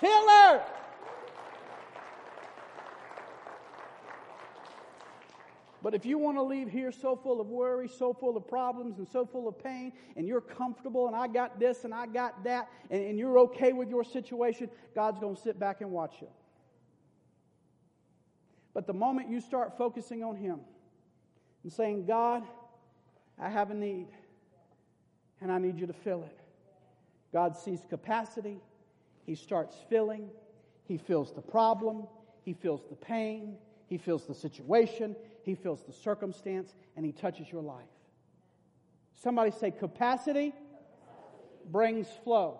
[0.00, 0.62] filler.
[5.84, 8.96] But if you want to leave here so full of worry, so full of problems,
[8.96, 12.42] and so full of pain, and you're comfortable, and I got this and I got
[12.44, 16.14] that, and, and you're okay with your situation, God's going to sit back and watch
[16.22, 16.28] you.
[18.72, 20.60] But the moment you start focusing on Him
[21.64, 22.44] and saying, God,
[23.38, 24.06] I have a need,
[25.42, 26.40] and I need you to fill it,
[27.30, 28.58] God sees capacity,
[29.26, 30.30] He starts filling,
[30.88, 32.06] He fills the problem,
[32.42, 33.58] He fills the pain,
[33.94, 35.14] He fills the situation,
[35.44, 37.86] he fills the circumstance, and He touches your life.
[39.22, 40.52] Somebody say, capacity
[41.70, 42.58] brings flow.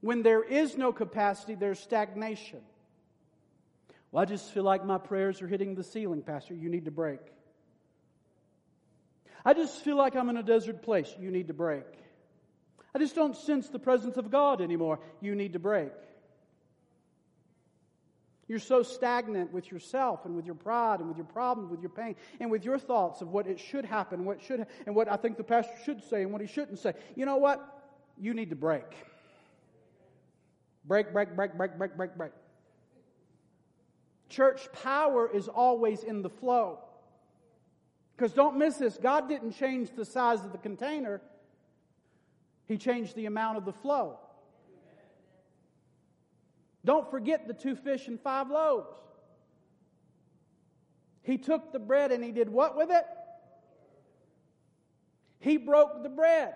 [0.00, 2.60] When there is no capacity, there's stagnation.
[4.12, 6.54] Well, I just feel like my prayers are hitting the ceiling, Pastor.
[6.54, 7.18] You need to break.
[9.44, 11.12] I just feel like I'm in a desert place.
[11.18, 11.86] You need to break.
[12.94, 15.00] I just don't sense the presence of God anymore.
[15.20, 15.90] You need to break.
[18.48, 21.90] You're so stagnant with yourself and with your pride and with your problem, with your
[21.90, 25.16] pain, and with your thoughts of what it should happen, what should, and what I
[25.16, 26.94] think the pastor should say and what he shouldn't say.
[27.14, 27.62] You know what?
[28.18, 28.86] You need to break.
[30.86, 32.32] Break, break, break, break, break, break, break.
[34.30, 36.78] Church power is always in the flow.
[38.16, 41.20] Because don't miss this God didn't change the size of the container,
[42.66, 44.18] He changed the amount of the flow.
[46.88, 48.96] Don't forget the two fish and five loaves.
[51.20, 53.04] He took the bread and he did what with it?
[55.38, 56.54] He broke the bread.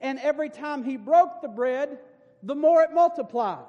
[0.00, 1.98] And every time he broke the bread,
[2.42, 3.66] the more it multiplied.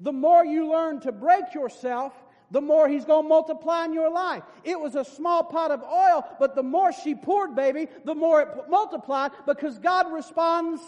[0.00, 2.12] The more you learn to break yourself,
[2.50, 4.42] the more he's going to multiply in your life.
[4.64, 8.42] It was a small pot of oil, but the more she poured, baby, the more
[8.42, 10.82] it multiplied because God responds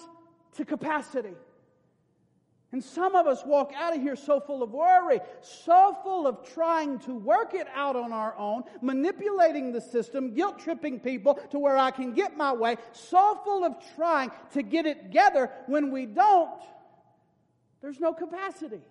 [0.57, 1.37] to capacity.
[2.73, 6.49] And some of us walk out of here so full of worry, so full of
[6.55, 11.59] trying to work it out on our own, manipulating the system, guilt tripping people to
[11.59, 15.51] where I can get my way, so full of trying to get it together.
[15.67, 16.61] When we don't,
[17.83, 18.83] there's no capacity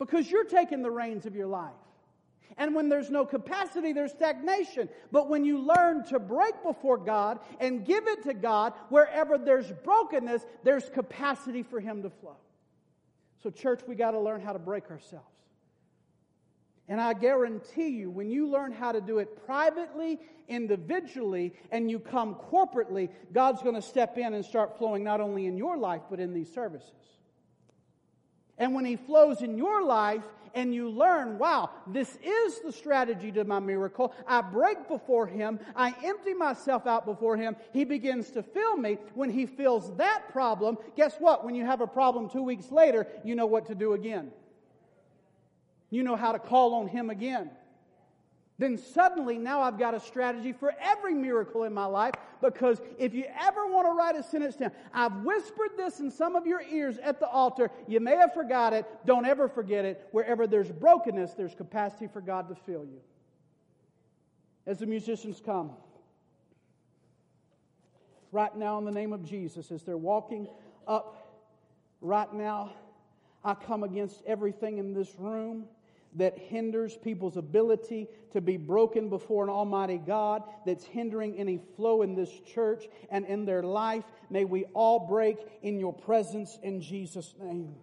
[0.00, 1.70] because you're taking the reins of your life.
[2.58, 4.88] And when there's no capacity, there's stagnation.
[5.12, 9.70] But when you learn to break before God and give it to God, wherever there's
[9.84, 12.36] brokenness, there's capacity for Him to flow.
[13.42, 15.26] So, church, we got to learn how to break ourselves.
[16.88, 21.98] And I guarantee you, when you learn how to do it privately, individually, and you
[21.98, 26.02] come corporately, God's going to step in and start flowing not only in your life,
[26.10, 26.92] but in these services.
[28.58, 30.24] And when He flows in your life,
[30.54, 34.14] and you learn, wow, this is the strategy to my miracle.
[34.26, 35.58] I break before Him.
[35.74, 37.56] I empty myself out before Him.
[37.72, 38.98] He begins to fill me.
[39.14, 41.44] When He fills that problem, guess what?
[41.44, 44.30] When you have a problem two weeks later, you know what to do again.
[45.90, 47.50] You know how to call on Him again
[48.62, 53.12] then suddenly now I've got a strategy for every miracle in my life because if
[53.12, 56.62] you ever want to write a sentence down, I've whispered this in some of your
[56.62, 57.70] ears at the altar.
[57.88, 58.86] You may have forgot it.
[59.04, 60.06] Don't ever forget it.
[60.12, 63.00] Wherever there's brokenness, there's capacity for God to fill you.
[64.64, 65.72] As the musicians come,
[68.30, 70.46] right now in the name of Jesus, as they're walking
[70.86, 71.40] up
[72.00, 72.74] right now,
[73.44, 75.64] I come against everything in this room
[76.16, 82.02] that hinders people's ability to be broken before an almighty God, that's hindering any flow
[82.02, 84.04] in this church and in their life.
[84.30, 87.74] May we all break in your presence in Jesus' name.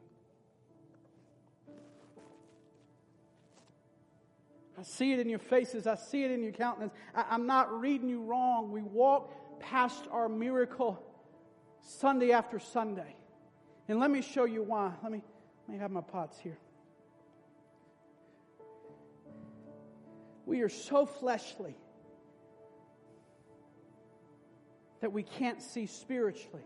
[4.79, 5.87] I see it in your faces.
[5.87, 6.93] I see it in your countenance.
[7.13, 8.71] I, am not reading you wrong.
[8.71, 11.03] We walk past our miracle
[11.81, 13.15] Sunday after Sunday.
[13.89, 14.93] And let me show you why.
[15.03, 15.21] Let me,
[15.67, 16.57] let me have my pots here.
[20.49, 21.75] We are so fleshly
[24.99, 26.63] that we can't see spiritually.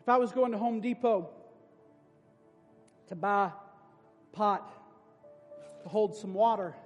[0.00, 1.28] If I was going to Home Depot
[3.08, 4.72] to buy a pot
[5.82, 6.76] to hold some water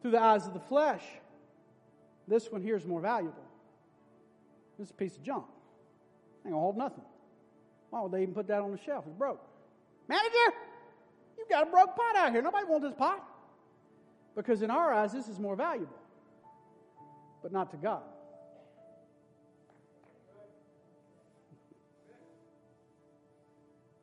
[0.00, 1.04] through the eyes of the flesh,
[2.26, 3.44] this one here is more valuable.
[4.78, 5.44] This is a piece of junk.
[6.46, 7.04] Ain't gonna hold nothing.
[7.90, 9.04] Why would they even put that on the shelf?
[9.06, 9.40] It's broke.
[10.08, 10.56] Manager,
[11.38, 12.42] you've got a broke pot out here.
[12.42, 13.24] Nobody wants this pot.
[14.36, 15.98] Because in our eyes, this is more valuable,
[17.42, 18.02] but not to God.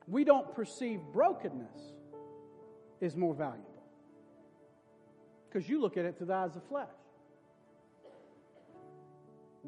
[0.08, 1.94] We don't perceive brokenness
[3.02, 3.84] is more valuable
[5.50, 6.88] because you look at it through the eyes of flesh.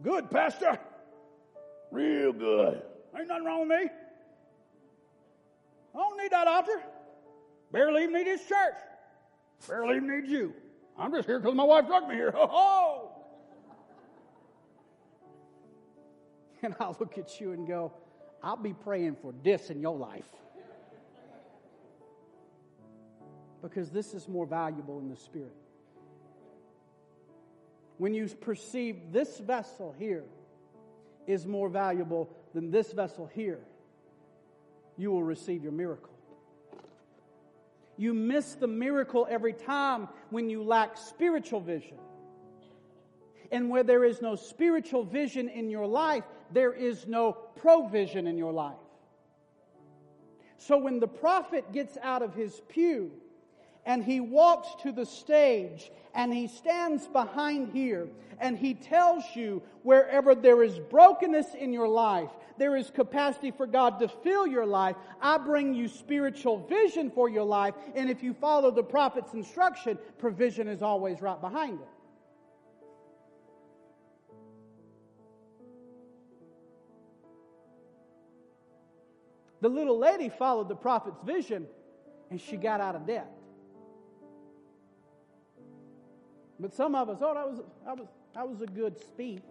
[0.02, 0.80] Good, Pastor.
[1.92, 2.82] Real good.
[3.18, 3.90] Ain't nothing wrong with me.
[5.94, 6.82] I don't need that altar.
[7.72, 8.76] Barely even need his church.
[9.68, 10.54] Barely even need you.
[10.98, 12.32] I'm just here because my wife drugged me here.
[12.36, 13.12] Ho ho!
[16.62, 17.94] And I'll look at you and go,
[18.44, 20.28] I'll be praying for this in your life.
[23.62, 25.56] Because this is more valuable in the spirit.
[27.98, 30.26] When you perceive this vessel here
[31.28, 33.60] is more valuable than this vessel here,
[35.00, 36.12] you will receive your miracle.
[37.96, 41.98] You miss the miracle every time when you lack spiritual vision.
[43.52, 48.38] And where there is no spiritual vision in your life, there is no provision in
[48.38, 48.76] your life.
[50.58, 53.12] So when the prophet gets out of his pew
[53.86, 58.08] and he walks to the stage and he stands behind here
[58.40, 63.68] and he tells you wherever there is brokenness in your life, there is capacity for
[63.68, 64.96] God to fill your life.
[65.22, 67.74] I bring you spiritual vision for your life.
[67.96, 71.88] And if you follow the prophet's instruction, provision is always right behind it.
[79.62, 81.68] The little lady followed the prophet's vision
[82.30, 83.30] and she got out of debt.
[86.60, 89.42] But some of us, oh, that was, that was, that was a good speech.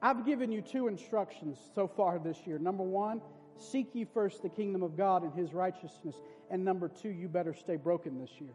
[0.00, 2.58] I've given you two instructions so far this year.
[2.58, 3.20] Number one,
[3.56, 6.14] seek ye first the kingdom of God and his righteousness.
[6.50, 8.54] And number two, you better stay broken this year.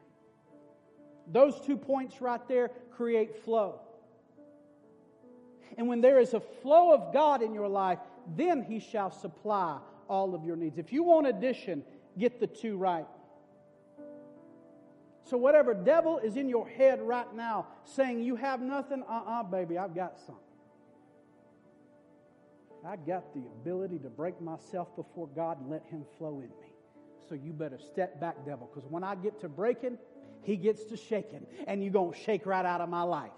[1.27, 3.79] Those two points right there create flow.
[5.77, 7.99] And when there is a flow of God in your life,
[8.35, 10.77] then He shall supply all of your needs.
[10.77, 11.83] If you want addition,
[12.17, 13.05] get the two right.
[15.25, 19.39] So, whatever devil is in your head right now saying you have nothing, uh uh-uh,
[19.39, 20.43] uh baby, I've got something.
[22.85, 26.73] I got the ability to break myself before God and let Him flow in me.
[27.29, 29.97] So, you better step back, devil, because when I get to breaking,
[30.41, 33.31] He gets to shaking, and you're going to shake right out of my life.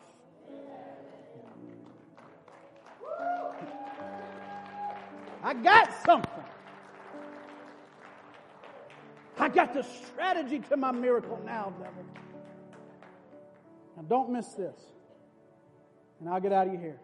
[5.44, 6.44] I got something.
[9.56, 12.06] Got the strategy to my miracle now, devil.
[13.96, 14.76] Now, don't miss this.
[16.20, 17.00] And I'll get out of your hair.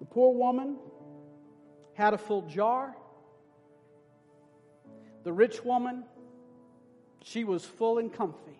[0.00, 0.76] The poor woman
[1.94, 2.96] had a full jar.
[5.24, 6.04] The rich woman,
[7.22, 8.58] she was full and comfy.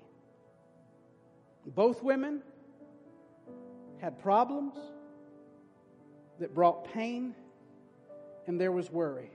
[1.66, 2.43] Both women
[3.99, 4.74] had problems
[6.41, 7.34] that brought pain
[8.47, 9.30] and there was worry.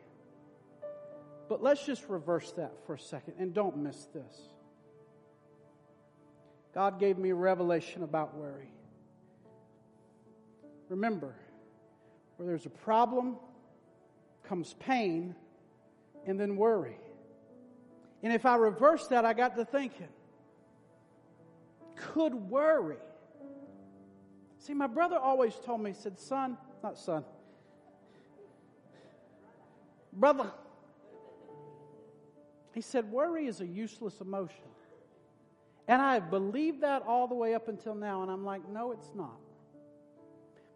[1.50, 4.50] But let's just reverse that for a second and don't miss this.
[6.74, 8.72] God gave me a revelation about worry.
[10.90, 11.36] Remember,
[12.38, 13.38] where there's a problem
[14.44, 15.36] comes pain
[16.26, 16.98] and then worry.
[18.24, 20.08] And if I reverse that, I got to thinking
[21.96, 22.98] could worry.
[24.60, 27.24] See, my brother always told me, he said, son, not son.
[30.12, 30.52] Brother,
[32.74, 34.66] he said, worry is a useless emotion.
[35.88, 38.92] And I have believed that all the way up until now, and I'm like, no,
[38.92, 39.38] it's not.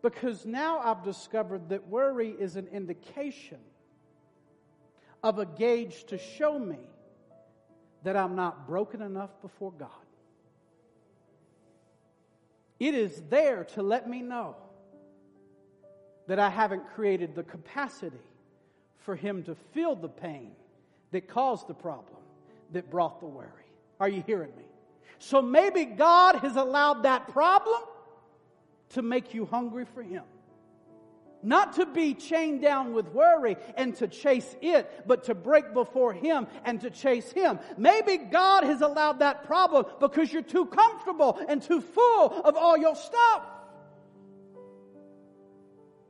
[0.01, 3.59] Because now I've discovered that worry is an indication
[5.23, 6.77] of a gauge to show me
[8.03, 9.89] that I'm not broken enough before God.
[12.79, 14.55] It is there to let me know
[16.27, 18.17] that I haven't created the capacity
[18.99, 20.51] for Him to feel the pain
[21.11, 22.21] that caused the problem,
[22.71, 23.47] that brought the worry.
[23.99, 24.65] Are you hearing me?
[25.19, 27.81] So maybe God has allowed that problem
[28.89, 30.23] to make you hungry for Him.
[31.43, 36.13] Not to be chained down with worry and to chase it, but to break before
[36.13, 37.59] Him and to chase Him.
[37.77, 42.77] Maybe God has allowed that problem because you're too comfortable and too full of all
[42.77, 43.43] your stuff.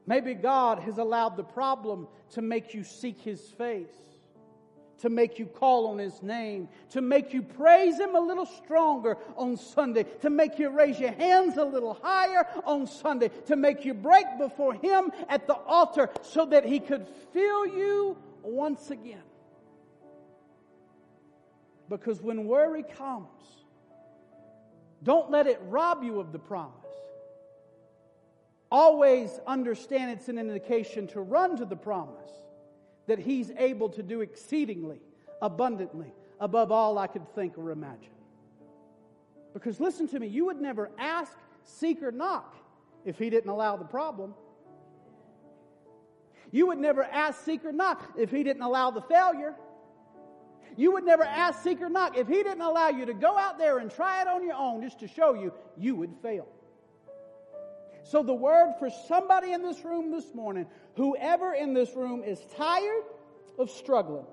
[0.05, 3.91] Maybe God has allowed the problem to make you seek His face,
[4.99, 9.17] to make you call on His name, to make you praise Him a little stronger
[9.35, 13.85] on Sunday, to make you raise your hands a little higher on Sunday, to make
[13.85, 19.21] you break before Him at the altar so that He could fill you once again.
[21.89, 23.27] Because when worry comes,
[25.03, 26.73] don't let it rob you of the promise.
[28.69, 32.29] Always understand it's an indication to run to the promise
[33.08, 34.99] that He's able to do exceedingly,
[35.41, 38.12] abundantly, above all I could think or imagine.
[39.53, 42.55] Because listen to me, you would never ask, seek, or knock
[43.05, 44.34] if He didn't allow the problem.
[46.51, 49.55] You would never ask, seek, or knock if He didn't allow the failure.
[50.76, 53.58] You would never ask, seek, or knock if He didn't allow you to go out
[53.58, 56.47] there and try it on your own just to show you you would fail.
[58.10, 62.39] So, the word for somebody in this room this morning, whoever in this room is
[62.55, 63.03] tired
[63.60, 64.26] of struggling,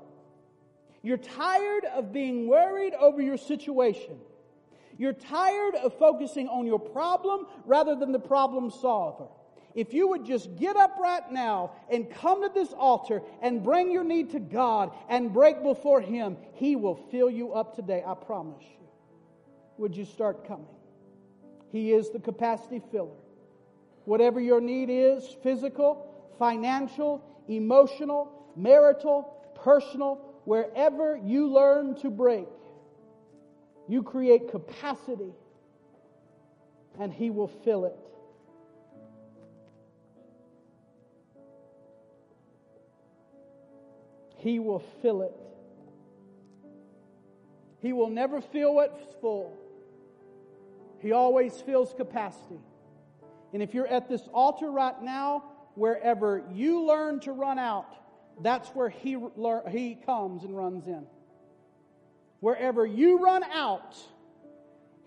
[1.03, 4.19] you're tired of being worried over your situation.
[4.97, 9.27] You're tired of focusing on your problem rather than the problem solver.
[9.75, 13.91] If you would just get up right now and come to this altar and bring
[13.91, 18.05] your need to God and break before Him, He will fill you up today.
[18.07, 18.87] I promise you.
[19.79, 20.69] Would you start coming?
[21.73, 23.17] He is the capacity filler.
[24.05, 32.47] Whatever your need is physical, financial, emotional, marital, personal, wherever you learn to break,
[33.89, 35.33] you create capacity
[36.99, 37.97] and He will fill it.
[44.37, 45.33] He will fill it.
[47.81, 49.57] He will never fill what's full.
[51.01, 52.61] He always fills capacity.
[53.55, 55.45] And if you're at this altar right now,
[55.77, 57.87] wherever you learn to run out,
[58.43, 59.17] that's where he,
[59.71, 61.07] he comes and runs in.
[62.41, 63.97] Wherever you run out,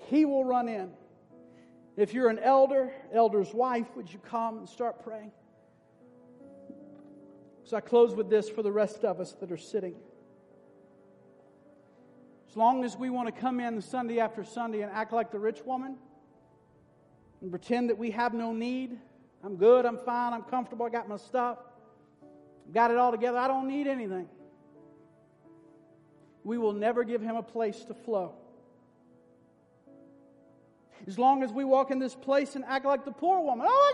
[0.10, 0.92] he will run in.
[1.98, 5.34] If you're an elder, elder's wife, would you come and start praying?
[7.66, 9.96] So I close with this for the rest of us that are sitting.
[12.50, 15.40] As long as we want to come in Sunday after Sunday and act like the
[15.40, 15.98] rich woman
[17.42, 18.98] and pretend that we have no need,
[19.44, 21.60] I'm good, I'm fine, I'm comfortable, I got my stuff,
[22.74, 24.28] got it all together, I don't need anything.
[26.44, 28.34] We will never give him a place to flow.
[31.06, 33.94] As long as we walk in this place and act like the poor woman, oh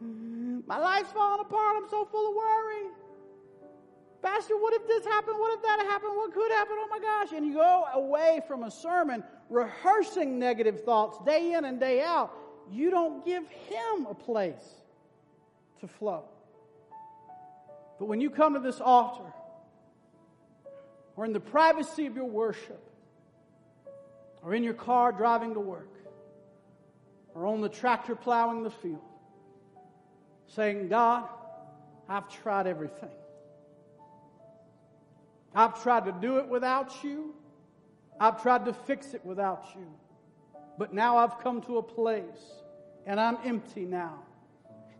[0.00, 2.93] my God, my life's falling apart, I'm so full of worry.
[4.24, 5.38] Pastor, what if this happened?
[5.38, 6.16] What if that happened?
[6.16, 6.76] What could happen?
[6.78, 7.32] Oh my gosh.
[7.32, 12.32] And you go away from a sermon rehearsing negative thoughts day in and day out.
[12.72, 14.64] You don't give him a place
[15.80, 16.24] to flow.
[17.98, 19.30] But when you come to this altar,
[21.16, 22.82] or in the privacy of your worship,
[24.42, 25.92] or in your car driving to work,
[27.34, 29.02] or on the tractor plowing the field,
[30.46, 31.28] saying, God,
[32.08, 33.10] I've tried everything.
[35.54, 37.34] I've tried to do it without you.
[38.18, 39.86] I've tried to fix it without you.
[40.78, 42.62] But now I've come to a place
[43.06, 44.20] and I'm empty now.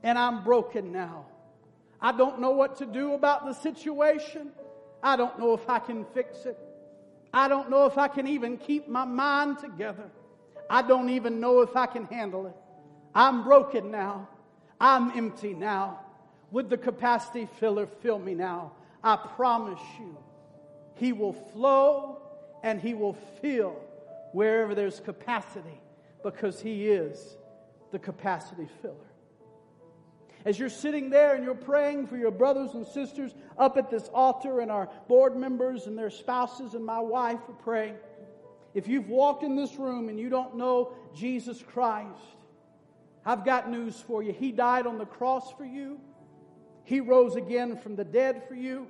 [0.02, 1.26] And I'm broken now.
[2.00, 4.50] I don't know what to do about the situation.
[5.02, 6.58] I don't know if I can fix it.
[7.32, 10.10] I don't know if I can even keep my mind together.
[10.70, 12.54] I don't even know if I can handle it.
[13.14, 14.28] I'm broken now.
[14.80, 16.00] I'm empty now.
[16.50, 18.72] Would the capacity filler fill me now?
[19.02, 20.16] I promise you,
[20.94, 22.20] he will flow
[22.64, 23.76] and He will fill
[24.32, 25.80] wherever there's capacity
[26.24, 27.36] because He is
[27.92, 28.94] the capacity filler.
[30.44, 34.10] As you're sitting there and you're praying for your brothers and sisters up at this
[34.12, 37.96] altar, and our board members and their spouses and my wife are praying.
[38.74, 42.18] If you've walked in this room and you don't know Jesus Christ,
[43.24, 44.32] I've got news for you.
[44.32, 45.98] He died on the cross for you.
[46.84, 48.86] He rose again from the dead for you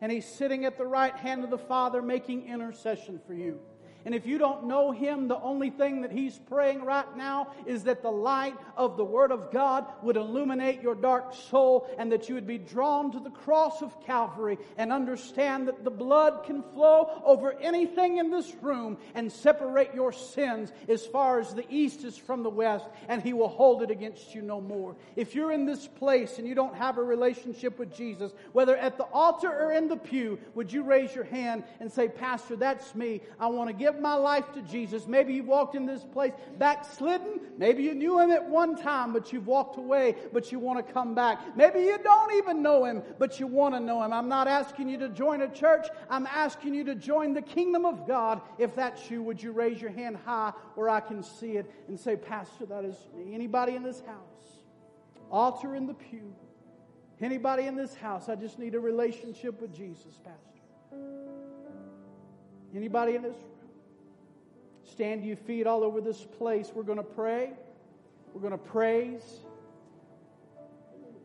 [0.00, 3.60] and he's sitting at the right hand of the Father making intercession for you.
[4.06, 7.82] And if you don't know him, the only thing that he's praying right now is
[7.84, 12.28] that the light of the Word of God would illuminate your dark soul and that
[12.28, 16.62] you would be drawn to the cross of Calvary and understand that the blood can
[16.62, 22.04] flow over anything in this room and separate your sins as far as the east
[22.04, 24.94] is from the west, and he will hold it against you no more.
[25.16, 28.98] If you're in this place and you don't have a relationship with Jesus, whether at
[28.98, 32.94] the altar or in the pew, would you raise your hand and say, Pastor, that's
[32.94, 33.20] me.
[33.40, 35.06] I want to give my life to Jesus.
[35.06, 37.40] Maybe you've walked in this place backslidden.
[37.58, 40.92] Maybe you knew him at one time, but you've walked away, but you want to
[40.92, 41.56] come back.
[41.56, 44.12] Maybe you don't even know him, but you want to know him.
[44.12, 45.86] I'm not asking you to join a church.
[46.10, 48.40] I'm asking you to join the kingdom of God.
[48.58, 51.98] If that's you, would you raise your hand high where I can see it and
[51.98, 53.34] say, Pastor, that is me.
[53.34, 54.60] Anybody in this house?
[55.30, 56.34] Altar in the pew.
[57.20, 58.28] Anybody in this house?
[58.28, 60.56] I just need a relationship with Jesus, Pastor.
[62.74, 63.55] Anybody in this room?
[64.90, 66.70] Stand to your feet all over this place.
[66.74, 67.50] We're going to pray.
[68.32, 69.40] We're going to praise.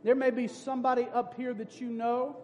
[0.04, 2.38] There may be somebody up here that you know.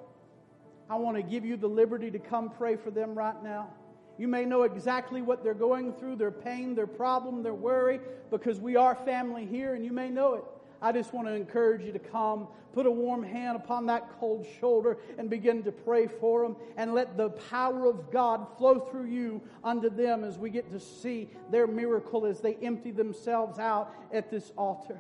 [0.90, 3.70] I want to give you the liberty to come pray for them right now.
[4.18, 8.00] You may know exactly what they're going through, their pain, their problem, their worry,
[8.32, 10.44] because we are family here and you may know it.
[10.82, 14.46] I just want to encourage you to come, put a warm hand upon that cold
[14.60, 19.08] shoulder, and begin to pray for them, and let the power of God flow through
[19.08, 23.94] you unto them as we get to see their miracle as they empty themselves out
[24.14, 25.00] at this altar.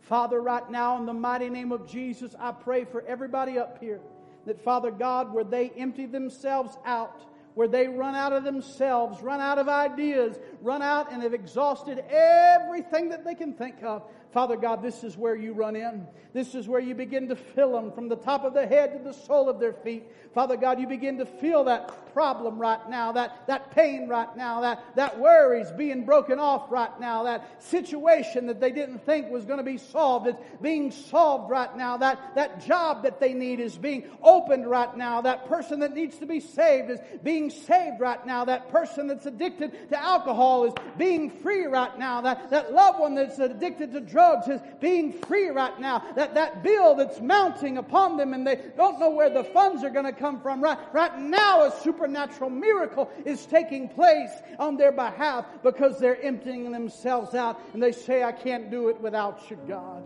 [0.00, 4.00] Father, right now, in the mighty name of Jesus, I pray for everybody up here
[4.44, 9.40] that, Father God, where they empty themselves out, where they run out of themselves, run
[9.40, 14.02] out of ideas, run out and have exhausted everything that they can think of.
[14.34, 16.08] Father God, this is where you run in.
[16.32, 18.98] This is where you begin to fill them from the top of their head to
[18.98, 20.10] the sole of their feet.
[20.34, 24.62] Father God, you begin to feel that problem right now, that, that pain right now,
[24.62, 29.44] that, that worries being broken off right now, that situation that they didn't think was
[29.44, 30.26] going to be solved.
[30.26, 34.96] Is being solved right now, that, that job that they need is being opened right
[34.96, 39.06] now, that person that needs to be saved is being saved right now, that person
[39.06, 43.92] that's addicted to alcohol is being free right now, that, that loved one that's addicted
[43.92, 48.46] to drugs is being free right now, that, that bill that's mounting upon them and
[48.46, 50.62] they don't know where the funds are going to come come from.
[50.62, 56.72] Right, right now, a supernatural miracle is taking place on their behalf because they're emptying
[56.72, 60.04] themselves out and they say, I can't do it without you, God.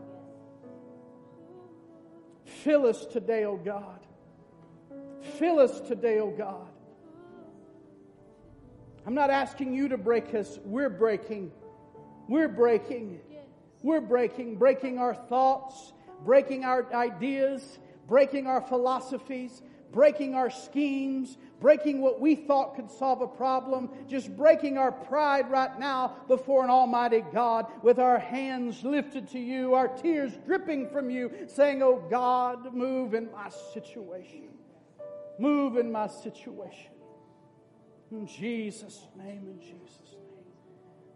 [2.65, 4.01] Fill us today, O oh God.
[5.39, 6.69] Fill us today, O oh God.
[9.07, 10.59] I'm not asking you to break us.
[10.65, 11.53] We're breaking.
[12.29, 13.21] We're breaking.
[13.89, 22.03] We're breaking, breaking our thoughts, breaking our ideas, breaking our philosophies, breaking our schemes, breaking
[22.03, 26.69] what we thought could solve a problem, just breaking our pride right now before an
[26.69, 32.05] almighty God with our hands lifted to you, our tears dripping from you, saying, Oh
[32.11, 34.51] God, move in my situation.
[35.39, 36.93] Move in my situation.
[38.11, 40.08] In Jesus' name, in Jesus'.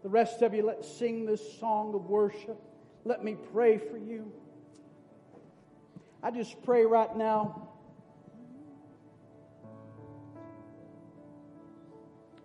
[0.03, 2.61] The rest of you, let's sing this song of worship.
[3.05, 4.31] Let me pray for you.
[6.21, 7.69] I just pray right now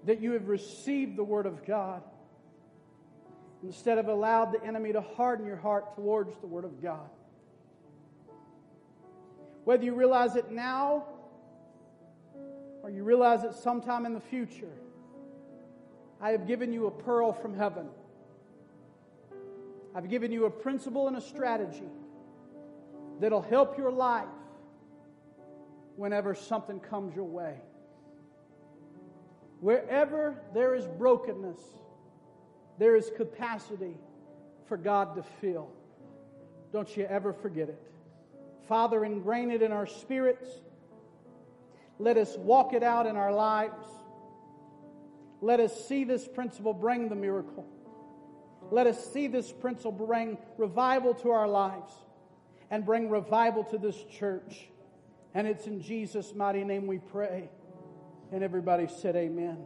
[0.04, 2.02] that you have received the Word of God
[3.62, 7.10] instead of allowed the enemy to harden your heart towards the Word of God.
[9.64, 11.04] Whether you realize it now
[12.82, 14.72] or you realize it sometime in the future,
[16.20, 17.86] I have given you a pearl from heaven.
[19.94, 21.88] I've given you a principle and a strategy
[23.20, 24.26] that'll help your life
[25.96, 27.54] whenever something comes your way.
[29.60, 31.58] Wherever there is brokenness,
[32.78, 33.96] there is capacity
[34.66, 35.68] for God to fill.
[36.72, 37.82] Don't you ever forget it.
[38.68, 40.48] Father, ingrain it in our spirits.
[41.98, 43.86] Let us walk it out in our lives.
[45.40, 47.66] Let us see this principle bring the miracle.
[48.70, 51.92] Let us see this principle bring revival to our lives
[52.70, 54.68] and bring revival to this church.
[55.34, 57.50] And it's in Jesus' mighty name we pray.
[58.32, 59.58] And everybody said, Amen.